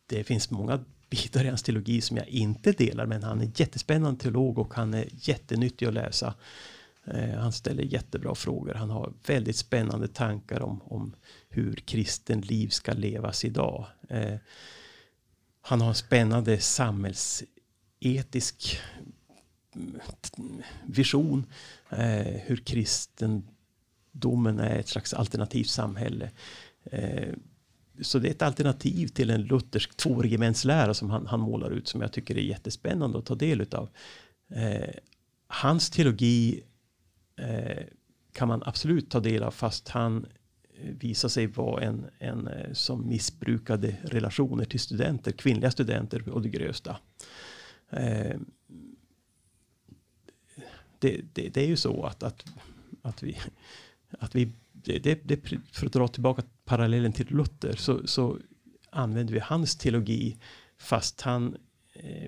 det 0.06 0.24
finns 0.24 0.50
många 0.50 0.84
bitar 1.10 1.44
i 1.44 1.48
hans 1.48 1.62
teologi 1.62 2.00
som 2.00 2.16
jag 2.16 2.28
inte 2.28 2.72
delar. 2.72 3.06
Men 3.06 3.22
han 3.22 3.40
är 3.40 3.50
jättespännande 3.54 4.20
teolog 4.20 4.58
och 4.58 4.74
han 4.74 4.94
är 4.94 5.08
jättenyttig 5.12 5.86
att 5.86 5.94
läsa. 5.94 6.34
Eh, 7.14 7.38
han 7.38 7.52
ställer 7.52 7.82
jättebra 7.82 8.34
frågor. 8.34 8.74
Han 8.74 8.90
har 8.90 9.12
väldigt 9.26 9.56
spännande 9.56 10.08
tankar 10.08 10.62
om, 10.62 10.80
om 10.84 11.14
hur 11.48 11.76
kristen 11.76 12.40
liv 12.40 12.68
ska 12.68 12.92
levas 12.92 13.44
idag. 13.44 13.86
Eh, 14.08 14.36
han 15.60 15.80
har 15.80 15.88
en 15.88 15.94
spännande 15.94 16.60
samhällsetisk 16.60 18.80
mm, 19.74 20.00
vision. 20.86 21.46
Eh, 21.90 22.40
hur 22.46 22.56
kristendomen 22.56 24.58
är 24.58 24.78
ett 24.78 24.88
slags 24.88 25.14
alternativt 25.14 25.68
samhälle. 25.68 26.30
Eh, 26.84 27.34
så 28.00 28.18
det 28.18 28.28
är 28.28 28.30
ett 28.30 28.42
alternativ 28.42 29.08
till 29.08 29.30
en 29.30 29.42
luthersk 29.42 29.96
tvåregementslära 29.96 30.94
som 30.94 31.10
han, 31.10 31.26
han 31.26 31.40
målar 31.40 31.70
ut 31.70 31.88
som 31.88 32.00
jag 32.00 32.12
tycker 32.12 32.38
är 32.38 32.42
jättespännande 32.42 33.18
att 33.18 33.26
ta 33.26 33.34
del 33.34 33.66
av. 33.72 33.88
Eh, 34.54 34.94
hans 35.46 35.90
teologi 35.90 36.62
Eh, 37.40 37.84
kan 38.32 38.48
man 38.48 38.62
absolut 38.66 39.10
ta 39.10 39.20
del 39.20 39.42
av 39.42 39.50
fast 39.50 39.88
han 39.88 40.26
eh, 40.74 40.90
visar 40.90 41.28
sig 41.28 41.46
vara 41.46 41.84
en, 41.84 42.06
en 42.18 42.48
eh, 42.48 42.72
som 42.72 43.08
missbrukade 43.08 43.96
relationer 44.02 44.64
till 44.64 44.80
studenter, 44.80 45.32
kvinnliga 45.32 45.70
studenter 45.70 46.28
och 46.28 46.42
det 46.42 46.48
grösta. 46.48 46.96
Det, 50.98 51.20
det, 51.32 51.48
det, 51.48 51.56
är 51.56 51.66
ju 51.66 51.76
så 51.76 52.04
att, 52.04 52.22
att, 52.22 52.44
att 53.02 53.22
vi, 53.22 53.36
att 54.18 54.34
vi 54.34 54.52
det, 54.72 54.98
det, 55.24 55.46
för 55.72 55.86
att 55.86 55.92
dra 55.92 56.08
tillbaka 56.08 56.42
parallellen 56.64 57.12
till 57.12 57.26
Luther 57.26 57.76
så, 57.76 58.06
så 58.06 58.38
använder 58.90 59.34
vi 59.34 59.40
hans 59.40 59.76
teologi 59.76 60.36
fast, 60.78 61.20
han, 61.20 61.56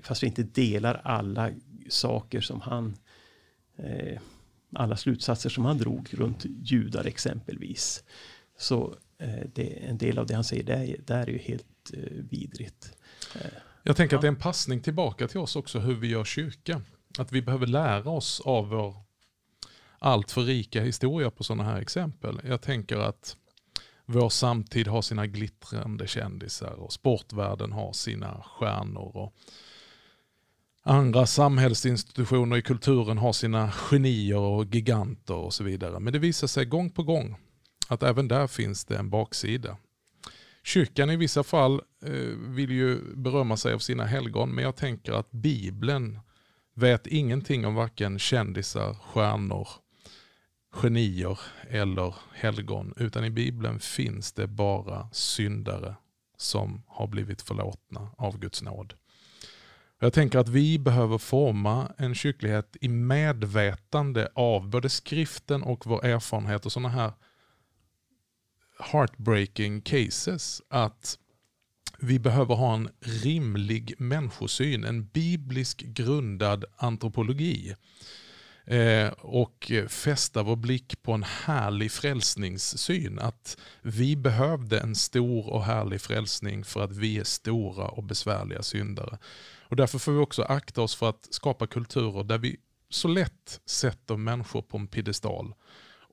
fast 0.03 0.23
vi 0.23 0.27
inte 0.27 0.43
delar 0.43 1.01
alla 1.03 1.51
saker 1.89 2.41
som 2.41 2.61
han 2.61 2.95
eh, 3.77 4.19
alla 4.75 4.97
slutsatser 4.97 5.49
som 5.49 5.65
han 5.65 5.77
drog 5.77 6.09
runt 6.13 6.45
judar 6.45 7.05
exempelvis. 7.05 8.03
Så 8.57 8.95
eh, 9.17 9.47
det, 9.55 9.85
en 9.85 9.97
del 9.97 10.17
av 10.17 10.27
det 10.27 10.33
han 10.33 10.43
säger 10.43 10.63
där, 10.63 10.95
där 11.05 11.21
är 11.21 11.27
ju 11.27 11.37
helt 11.37 11.65
vidrigt. 12.29 12.97
Jag 13.83 13.95
tänker 13.95 14.15
att 14.15 14.21
det 14.21 14.27
är 14.27 14.31
en 14.31 14.35
passning 14.35 14.81
tillbaka 14.81 15.27
till 15.27 15.39
oss 15.39 15.55
också 15.55 15.79
hur 15.79 15.95
vi 15.95 16.07
gör 16.07 16.23
kyrka. 16.23 16.81
Att 17.17 17.31
vi 17.31 17.41
behöver 17.41 17.67
lära 17.67 18.09
oss 18.09 18.41
av 18.45 18.69
vår 18.69 18.95
allt 19.99 20.31
för 20.31 20.41
rika 20.41 20.81
historia 20.81 21.31
på 21.31 21.43
sådana 21.43 21.63
här 21.63 21.81
exempel. 21.81 22.41
Jag 22.43 22.61
tänker 22.61 22.97
att 22.97 23.37
vår 24.05 24.29
samtid 24.29 24.87
har 24.87 25.01
sina 25.01 25.27
glittrande 25.27 26.07
kändisar 26.07 26.73
och 26.73 26.93
sportvärlden 26.93 27.71
har 27.71 27.93
sina 27.93 28.43
stjärnor. 28.43 29.17
Och 29.17 29.35
andra 30.83 31.25
samhällsinstitutioner 31.25 32.57
i 32.57 32.61
kulturen 32.61 33.17
har 33.17 33.33
sina 33.33 33.71
genier 33.71 34.37
och 34.37 34.65
giganter 34.65 35.35
och 35.35 35.53
så 35.53 35.63
vidare. 35.63 35.99
Men 35.99 36.13
det 36.13 36.19
visar 36.19 36.47
sig 36.47 36.65
gång 36.65 36.89
på 36.89 37.03
gång 37.03 37.35
att 37.87 38.03
även 38.03 38.27
där 38.27 38.47
finns 38.47 38.85
det 38.85 38.97
en 38.97 39.09
baksida. 39.09 39.77
Kyrkan 40.63 41.09
i 41.09 41.15
vissa 41.15 41.43
fall 41.43 41.81
eh, 42.05 42.11
vill 42.37 42.71
ju 42.71 43.15
berömma 43.15 43.57
sig 43.57 43.73
av 43.73 43.79
sina 43.79 44.05
helgon, 44.05 44.49
men 44.49 44.63
jag 44.63 44.75
tänker 44.75 45.13
att 45.13 45.31
Bibeln 45.31 46.19
vet 46.75 47.07
ingenting 47.07 47.65
om 47.65 47.75
varken 47.75 48.19
kändisar, 48.19 48.93
stjärnor, 48.93 49.67
genier 50.73 51.39
eller 51.69 52.15
helgon, 52.33 52.93
utan 52.97 53.25
i 53.25 53.29
Bibeln 53.29 53.79
finns 53.79 54.33
det 54.33 54.47
bara 54.47 55.09
syndare 55.11 55.95
som 56.37 56.83
har 56.87 57.07
blivit 57.07 57.41
förlåtna 57.41 58.09
av 58.17 58.39
Guds 58.39 58.61
nåd. 58.61 58.93
Jag 60.03 60.13
tänker 60.13 60.39
att 60.39 60.49
vi 60.49 60.79
behöver 60.79 61.17
forma 61.17 61.91
en 61.97 62.15
kyrklighet 62.15 62.77
i 62.81 62.87
medvetande 62.87 64.29
av 64.35 64.69
både 64.69 64.89
skriften 64.89 65.63
och 65.63 65.87
vår 65.87 66.05
erfarenhet 66.05 66.65
och 66.65 66.71
sådana 66.71 66.89
här 66.89 67.13
heartbreaking 68.79 69.81
cases. 69.81 70.61
Att 70.69 71.17
vi 71.99 72.19
behöver 72.19 72.55
ha 72.55 72.73
en 72.73 72.89
rimlig 72.99 73.93
människosyn, 73.97 74.83
en 74.83 75.05
biblisk 75.05 75.81
grundad 75.81 76.65
antropologi 76.77 77.75
eh, 78.65 79.07
och 79.17 79.71
fästa 79.87 80.43
vår 80.43 80.55
blick 80.55 81.01
på 81.01 81.11
en 81.11 81.23
härlig 81.23 81.91
frälsningssyn. 81.91 83.19
Att 83.19 83.57
vi 83.81 84.15
behövde 84.15 84.79
en 84.79 84.95
stor 84.95 85.49
och 85.49 85.63
härlig 85.63 86.01
frälsning 86.01 86.63
för 86.63 86.83
att 86.83 86.97
vi 86.97 87.19
är 87.19 87.23
stora 87.23 87.87
och 87.87 88.03
besvärliga 88.03 88.63
syndare. 88.63 89.17
Och 89.63 89.75
därför 89.75 89.99
får 89.99 90.11
vi 90.11 90.17
också 90.17 90.43
akta 90.43 90.81
oss 90.81 90.95
för 90.95 91.09
att 91.09 91.27
skapa 91.29 91.67
kulturer 91.67 92.23
där 92.23 92.37
vi 92.37 92.57
så 92.89 93.07
lätt 93.07 93.61
sätter 93.65 94.17
människor 94.17 94.61
på 94.61 94.77
en 94.77 94.87
piedestal 94.87 95.53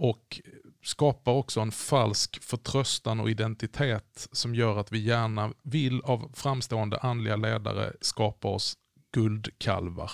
och 0.00 0.40
skapar 0.82 1.32
också 1.32 1.60
en 1.60 1.72
falsk 1.72 2.42
förtröstan 2.42 3.20
och 3.20 3.30
identitet 3.30 4.28
som 4.32 4.54
gör 4.54 4.78
att 4.78 4.92
vi 4.92 4.98
gärna 4.98 5.52
vill 5.62 6.00
av 6.00 6.32
framstående 6.34 6.98
andliga 6.98 7.36
ledare 7.36 7.92
skapa 8.00 8.48
oss 8.48 8.76
guldkalvar. 9.12 10.10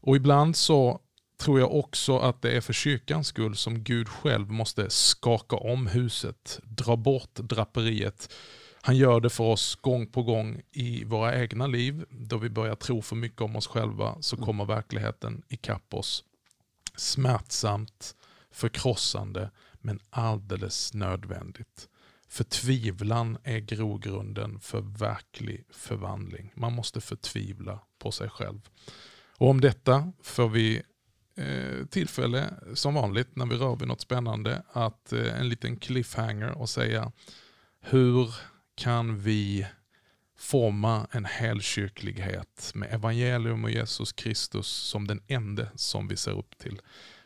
Och 0.00 0.16
ibland 0.16 0.56
så 0.56 1.00
tror 1.36 1.60
jag 1.60 1.74
också 1.74 2.18
att 2.18 2.42
det 2.42 2.50
är 2.50 2.60
för 2.60 2.72
kyrkans 2.72 3.26
skull 3.26 3.56
som 3.56 3.84
Gud 3.84 4.08
själv 4.08 4.50
måste 4.50 4.90
skaka 4.90 5.56
om 5.56 5.86
huset, 5.86 6.60
dra 6.62 6.96
bort 6.96 7.34
draperiet. 7.34 8.32
Han 8.84 8.96
gör 8.96 9.20
det 9.20 9.30
för 9.30 9.44
oss 9.44 9.76
gång 9.76 10.06
på 10.06 10.22
gång 10.22 10.62
i 10.72 11.04
våra 11.04 11.40
egna 11.40 11.66
liv. 11.66 12.04
Då 12.10 12.38
vi 12.38 12.50
börjar 12.50 12.74
tro 12.74 13.02
för 13.02 13.16
mycket 13.16 13.40
om 13.40 13.56
oss 13.56 13.66
själva 13.66 14.16
så 14.20 14.36
mm. 14.36 14.46
kommer 14.46 14.64
verkligheten 14.64 15.42
ikapp 15.48 15.94
oss. 15.94 16.24
Smärtsamt, 16.96 18.14
förkrossande 18.50 19.50
men 19.80 20.00
alldeles 20.10 20.94
nödvändigt. 20.94 21.88
Förtvivlan 22.28 23.38
är 23.44 23.58
grogrunden 23.58 24.60
för 24.60 24.80
verklig 24.80 25.64
förvandling. 25.70 26.52
Man 26.54 26.72
måste 26.72 27.00
förtvivla 27.00 27.78
på 27.98 28.10
sig 28.10 28.28
själv. 28.30 28.60
Och 29.36 29.50
om 29.50 29.60
detta 29.60 30.12
får 30.22 30.48
vi 30.48 30.82
eh, 31.36 31.86
tillfälle, 31.90 32.54
som 32.74 32.94
vanligt 32.94 33.36
när 33.36 33.46
vi 33.46 33.56
rör 33.56 33.76
vid 33.76 33.88
något 33.88 34.00
spännande, 34.00 34.62
att 34.72 35.12
eh, 35.12 35.40
en 35.40 35.48
liten 35.48 35.76
cliffhanger 35.76 36.50
och 36.50 36.68
säga 36.68 37.12
hur 37.80 38.34
kan 38.74 39.18
vi 39.18 39.66
forma 40.38 41.06
en 41.10 41.24
helkyrklighet 41.24 42.72
med 42.74 42.94
evangelium 42.94 43.64
och 43.64 43.70
Jesus 43.70 44.12
Kristus 44.12 44.66
som 44.66 45.06
den 45.06 45.20
enda 45.28 45.66
som 45.74 46.08
vi 46.08 46.16
ser 46.16 46.38
upp 46.38 46.58
till. 46.58 46.80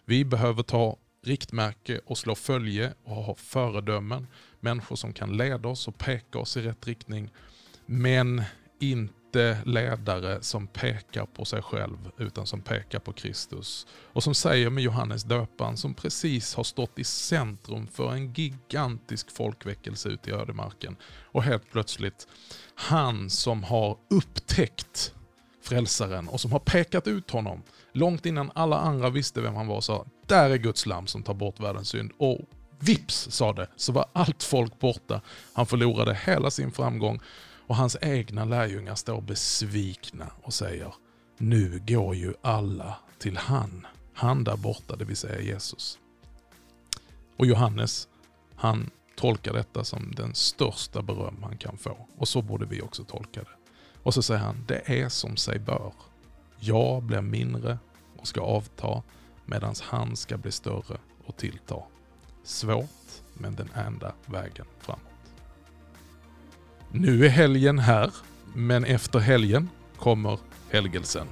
Vi 0.05 0.25
behöver 0.25 0.63
ta 0.63 0.97
riktmärke 1.23 2.01
och 2.07 2.19
slå 2.19 2.35
följe 2.35 2.95
och 3.05 3.17
ha 3.17 3.35
föredömen. 3.35 4.27
Människor 4.61 4.97
som 4.97 5.13
kan 5.13 5.37
leda 5.37 5.69
oss 5.69 5.89
och 5.89 5.99
peka 5.99 6.39
oss 6.39 6.57
i 6.57 6.63
rätt 6.63 6.87
riktning. 6.87 7.31
Men 7.87 8.43
inte 8.81 9.15
ledare 9.65 10.43
som 10.43 10.67
pekar 10.67 11.27
på 11.27 11.45
sig 11.45 11.63
själv 11.63 12.11
utan 12.19 12.47
som 12.47 12.61
pekar 12.61 12.99
på 12.99 13.13
Kristus. 13.13 13.87
Och 14.13 14.23
som 14.23 14.35
säger 14.35 14.71
med 14.71 14.85
Johannes 14.85 15.25
döparen 15.25 15.77
som 15.77 15.95
precis 15.95 16.55
har 16.55 16.65
stått 16.65 16.99
i 16.99 17.05
centrum 17.05 17.87
för 17.87 18.13
en 18.13 18.33
gigantisk 18.33 19.31
folkväckelse 19.31 20.09
ute 20.09 20.31
i 20.31 20.33
ödemarken. 20.33 20.97
Och 21.33 21.43
helt 21.43 21.71
plötsligt, 21.73 22.29
han 22.75 23.31
som 23.31 23.65
har 23.65 23.99
upptäckt 24.11 25.15
frälsaren 25.63 26.29
och 26.29 26.41
som 26.41 26.53
har 26.53 26.59
pekat 26.59 27.07
ut 27.07 27.31
honom 27.31 27.63
långt 27.93 28.27
innan 28.27 28.51
alla 28.55 28.79
andra 28.79 29.11
visste 29.11 29.41
vem 29.41 29.55
han 29.55 29.67
var 29.67 29.81
sa 29.81 30.07
där 30.27 30.51
är 30.51 30.57
Guds 30.57 30.87
lam 30.87 31.07
som 31.07 31.23
tar 31.23 31.35
bort 31.35 31.61
världens 31.61 31.89
synd. 31.89 32.13
Och 32.19 32.41
vips 32.79 33.29
sa 33.31 33.53
det, 33.53 33.69
så 33.77 33.93
var 33.93 34.07
allt 34.13 34.43
folk 34.43 34.79
borta. 34.79 35.21
Han 35.53 35.67
förlorade 35.67 36.19
hela 36.27 36.51
sin 36.51 36.73
framgång 36.73 37.21
och 37.67 37.77
hans 37.77 37.97
egna 38.01 38.45
lärjungar 38.45 38.95
står 38.95 39.21
besvikna 39.21 40.27
och 40.43 40.55
säger 40.55 40.95
nu 41.39 41.83
går 41.87 42.15
ju 42.15 42.35
alla 42.43 42.97
till 43.19 43.37
han. 43.37 43.87
Han 44.15 44.45
där 44.45 44.57
borta, 44.57 44.97
det 44.97 45.05
vill 45.05 45.17
säga 45.17 45.41
Jesus. 45.41 45.99
Och 47.37 47.47
Johannes, 47.47 48.09
han 48.55 48.91
tolkar 49.17 49.53
detta 49.53 49.85
som 49.85 50.13
den 50.17 50.35
största 50.35 51.03
beröm 51.03 51.43
han 51.43 51.59
kan 51.59 51.79
få. 51.79 52.09
Och 52.17 52.29
så 52.29 52.43
borde 52.43 52.67
vi 52.67 52.83
också 52.83 53.05
tolka 53.05 53.41
det. 53.41 53.57
Och 54.03 54.15
så 54.15 54.23
säger 54.23 54.41
han, 54.41 54.65
det 54.69 55.01
är 55.03 55.09
som 55.09 55.37
sig 55.37 55.59
bör. 55.59 55.93
Jag 56.61 57.03
blir 57.03 57.21
mindre 57.21 57.79
och 58.17 58.29
ska 58.29 58.41
avta 58.41 59.03
medan 59.45 59.75
han 59.83 60.17
ska 60.17 60.37
bli 60.37 60.53
större 60.53 60.99
och 61.25 61.37
tillta. 61.37 61.77
Svårt, 62.45 63.23
men 63.35 63.55
den 63.55 63.71
enda 63.75 64.13
vägen 64.27 64.67
framåt. 64.79 65.16
Nu 66.99 67.25
är 67.25 67.29
helgen 67.29 67.79
här, 67.79 68.11
men 68.55 68.85
efter 68.85 69.19
helgen 69.19 69.69
kommer 69.99 70.39
helgelsen. 70.71 71.27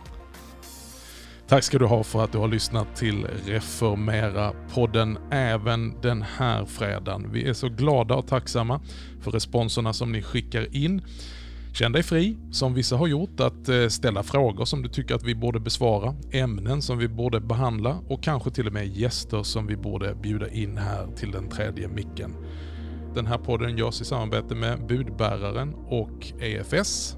Tack 1.49 1.65
ska 1.65 1.79
du 1.79 1.87
ha 1.87 2.05
för 2.05 2.25
att 2.25 2.33
du 2.33 2.39
har 2.39 2.49
lyssnat 2.49 2.97
till 2.97 3.27
Reformera-podden 3.47 5.19
även 5.31 6.01
den 6.01 6.23
här 6.23 6.65
fredagen. 6.65 7.33
Vi 7.33 7.49
är 7.49 7.53
så 7.53 7.69
glada 7.69 8.15
och 8.15 8.27
tacksamma 8.27 8.81
för 9.21 9.31
responserna 9.31 9.93
som 9.93 10.13
ni 10.13 10.23
skickar 10.23 10.77
in. 10.77 11.03
Känn 11.75 11.93
dig 11.93 12.03
fri, 12.03 12.37
som 12.53 12.75
vissa 12.75 12.97
har 12.97 13.07
gjort, 13.07 13.41
att 13.41 13.69
eh, 13.69 13.89
ställa 13.89 14.23
frågor 14.23 14.65
som 14.65 14.83
du 14.83 14.89
tycker 14.89 15.15
att 15.15 15.25
vi 15.25 15.35
borde 15.35 15.61
besvara, 15.61 16.15
ämnen 16.33 16.83
som 16.83 16.99
vi 16.99 17.09
borde 17.09 17.41
behandla 17.41 17.99
och 18.09 18.23
kanske 18.23 18.51
till 18.51 18.67
och 18.67 18.73
med 18.73 18.87
gäster 18.87 19.43
som 19.43 19.67
vi 19.67 19.77
borde 19.77 20.15
bjuda 20.15 20.49
in 20.49 20.79
här 20.79 21.07
till 21.17 21.31
den 21.31 21.49
tredje 21.49 21.89
micken. 21.89 22.35
Den 23.15 23.27
här 23.27 23.39
podden 23.39 23.79
görs 23.79 24.01
i 24.01 24.05
samarbete 24.05 24.55
med 24.55 24.87
Budbäraren 24.87 25.75
och 25.75 26.33
EFS. 26.41 27.17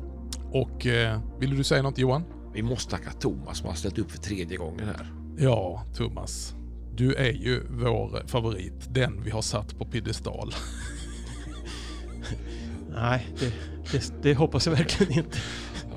Och 0.52 0.86
eh, 0.86 1.20
vill 1.40 1.56
du 1.56 1.64
säga 1.64 1.82
något 1.82 1.98
Johan? 1.98 2.24
Vi 2.54 2.62
måste 2.62 2.90
tacka 2.90 3.10
Thomas 3.10 3.58
som 3.58 3.68
har 3.68 3.74
ställt 3.74 3.98
upp 3.98 4.10
för 4.10 4.18
tredje 4.18 4.56
gången 4.56 4.86
här. 4.86 5.12
Ja, 5.38 5.84
Thomas. 5.94 6.54
Du 6.94 7.14
är 7.14 7.32
ju 7.32 7.66
vår 7.70 8.26
favorit, 8.26 8.94
den 8.94 9.22
vi 9.24 9.30
har 9.30 9.42
satt 9.42 9.78
på 9.78 9.84
piedestal. 9.84 10.54
Nej, 12.90 13.26
det, 13.38 13.52
det, 13.92 14.22
det 14.22 14.34
hoppas 14.34 14.66
jag 14.66 14.72
verkligen 14.74 15.18
inte. 15.18 15.38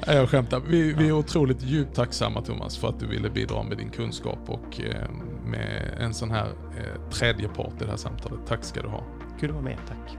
Nej, 0.07 0.15
jag 0.15 0.29
skämtar. 0.29 0.59
Vi, 0.59 0.93
vi 0.93 1.07
är 1.07 1.11
otroligt 1.11 1.63
djupt 1.63 1.95
tacksamma 1.95 2.41
Thomas 2.41 2.77
för 2.77 2.89
att 2.89 2.99
du 2.99 3.07
ville 3.07 3.29
bidra 3.29 3.63
med 3.63 3.77
din 3.77 3.89
kunskap 3.89 4.39
och 4.49 4.81
eh, 4.81 5.09
med 5.45 5.97
en 5.99 6.13
sån 6.13 6.31
här 6.31 6.47
eh, 6.47 7.09
tredje 7.09 7.47
part 7.47 7.81
i 7.81 7.85
det 7.85 7.89
här 7.89 7.97
samtalet. 7.97 8.39
Tack 8.47 8.63
ska 8.63 8.81
du 8.81 8.87
ha. 8.87 9.03
Kul 9.39 9.49
att 9.49 9.55
vara 9.55 9.63
med, 9.63 9.77
tack. 9.87 10.17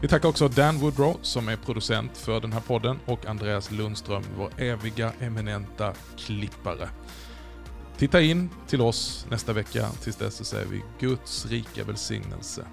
Vi 0.00 0.08
tackar 0.08 0.28
också 0.28 0.48
Dan 0.48 0.78
Woodrow 0.78 1.18
som 1.22 1.48
är 1.48 1.56
producent 1.56 2.16
för 2.16 2.40
den 2.40 2.52
här 2.52 2.60
podden 2.60 2.98
och 3.06 3.26
Andreas 3.26 3.70
Lundström, 3.70 4.22
vår 4.36 4.50
eviga 4.56 5.12
eminenta 5.20 5.94
klippare. 6.16 6.88
Titta 7.96 8.20
in 8.20 8.50
till 8.66 8.80
oss 8.80 9.26
nästa 9.30 9.52
vecka. 9.52 9.88
Tills 10.02 10.16
dess 10.16 10.34
så 10.34 10.44
säger 10.44 10.66
vi 10.66 10.82
Guds 11.00 11.46
rika 11.46 11.84
välsignelse. 11.84 12.66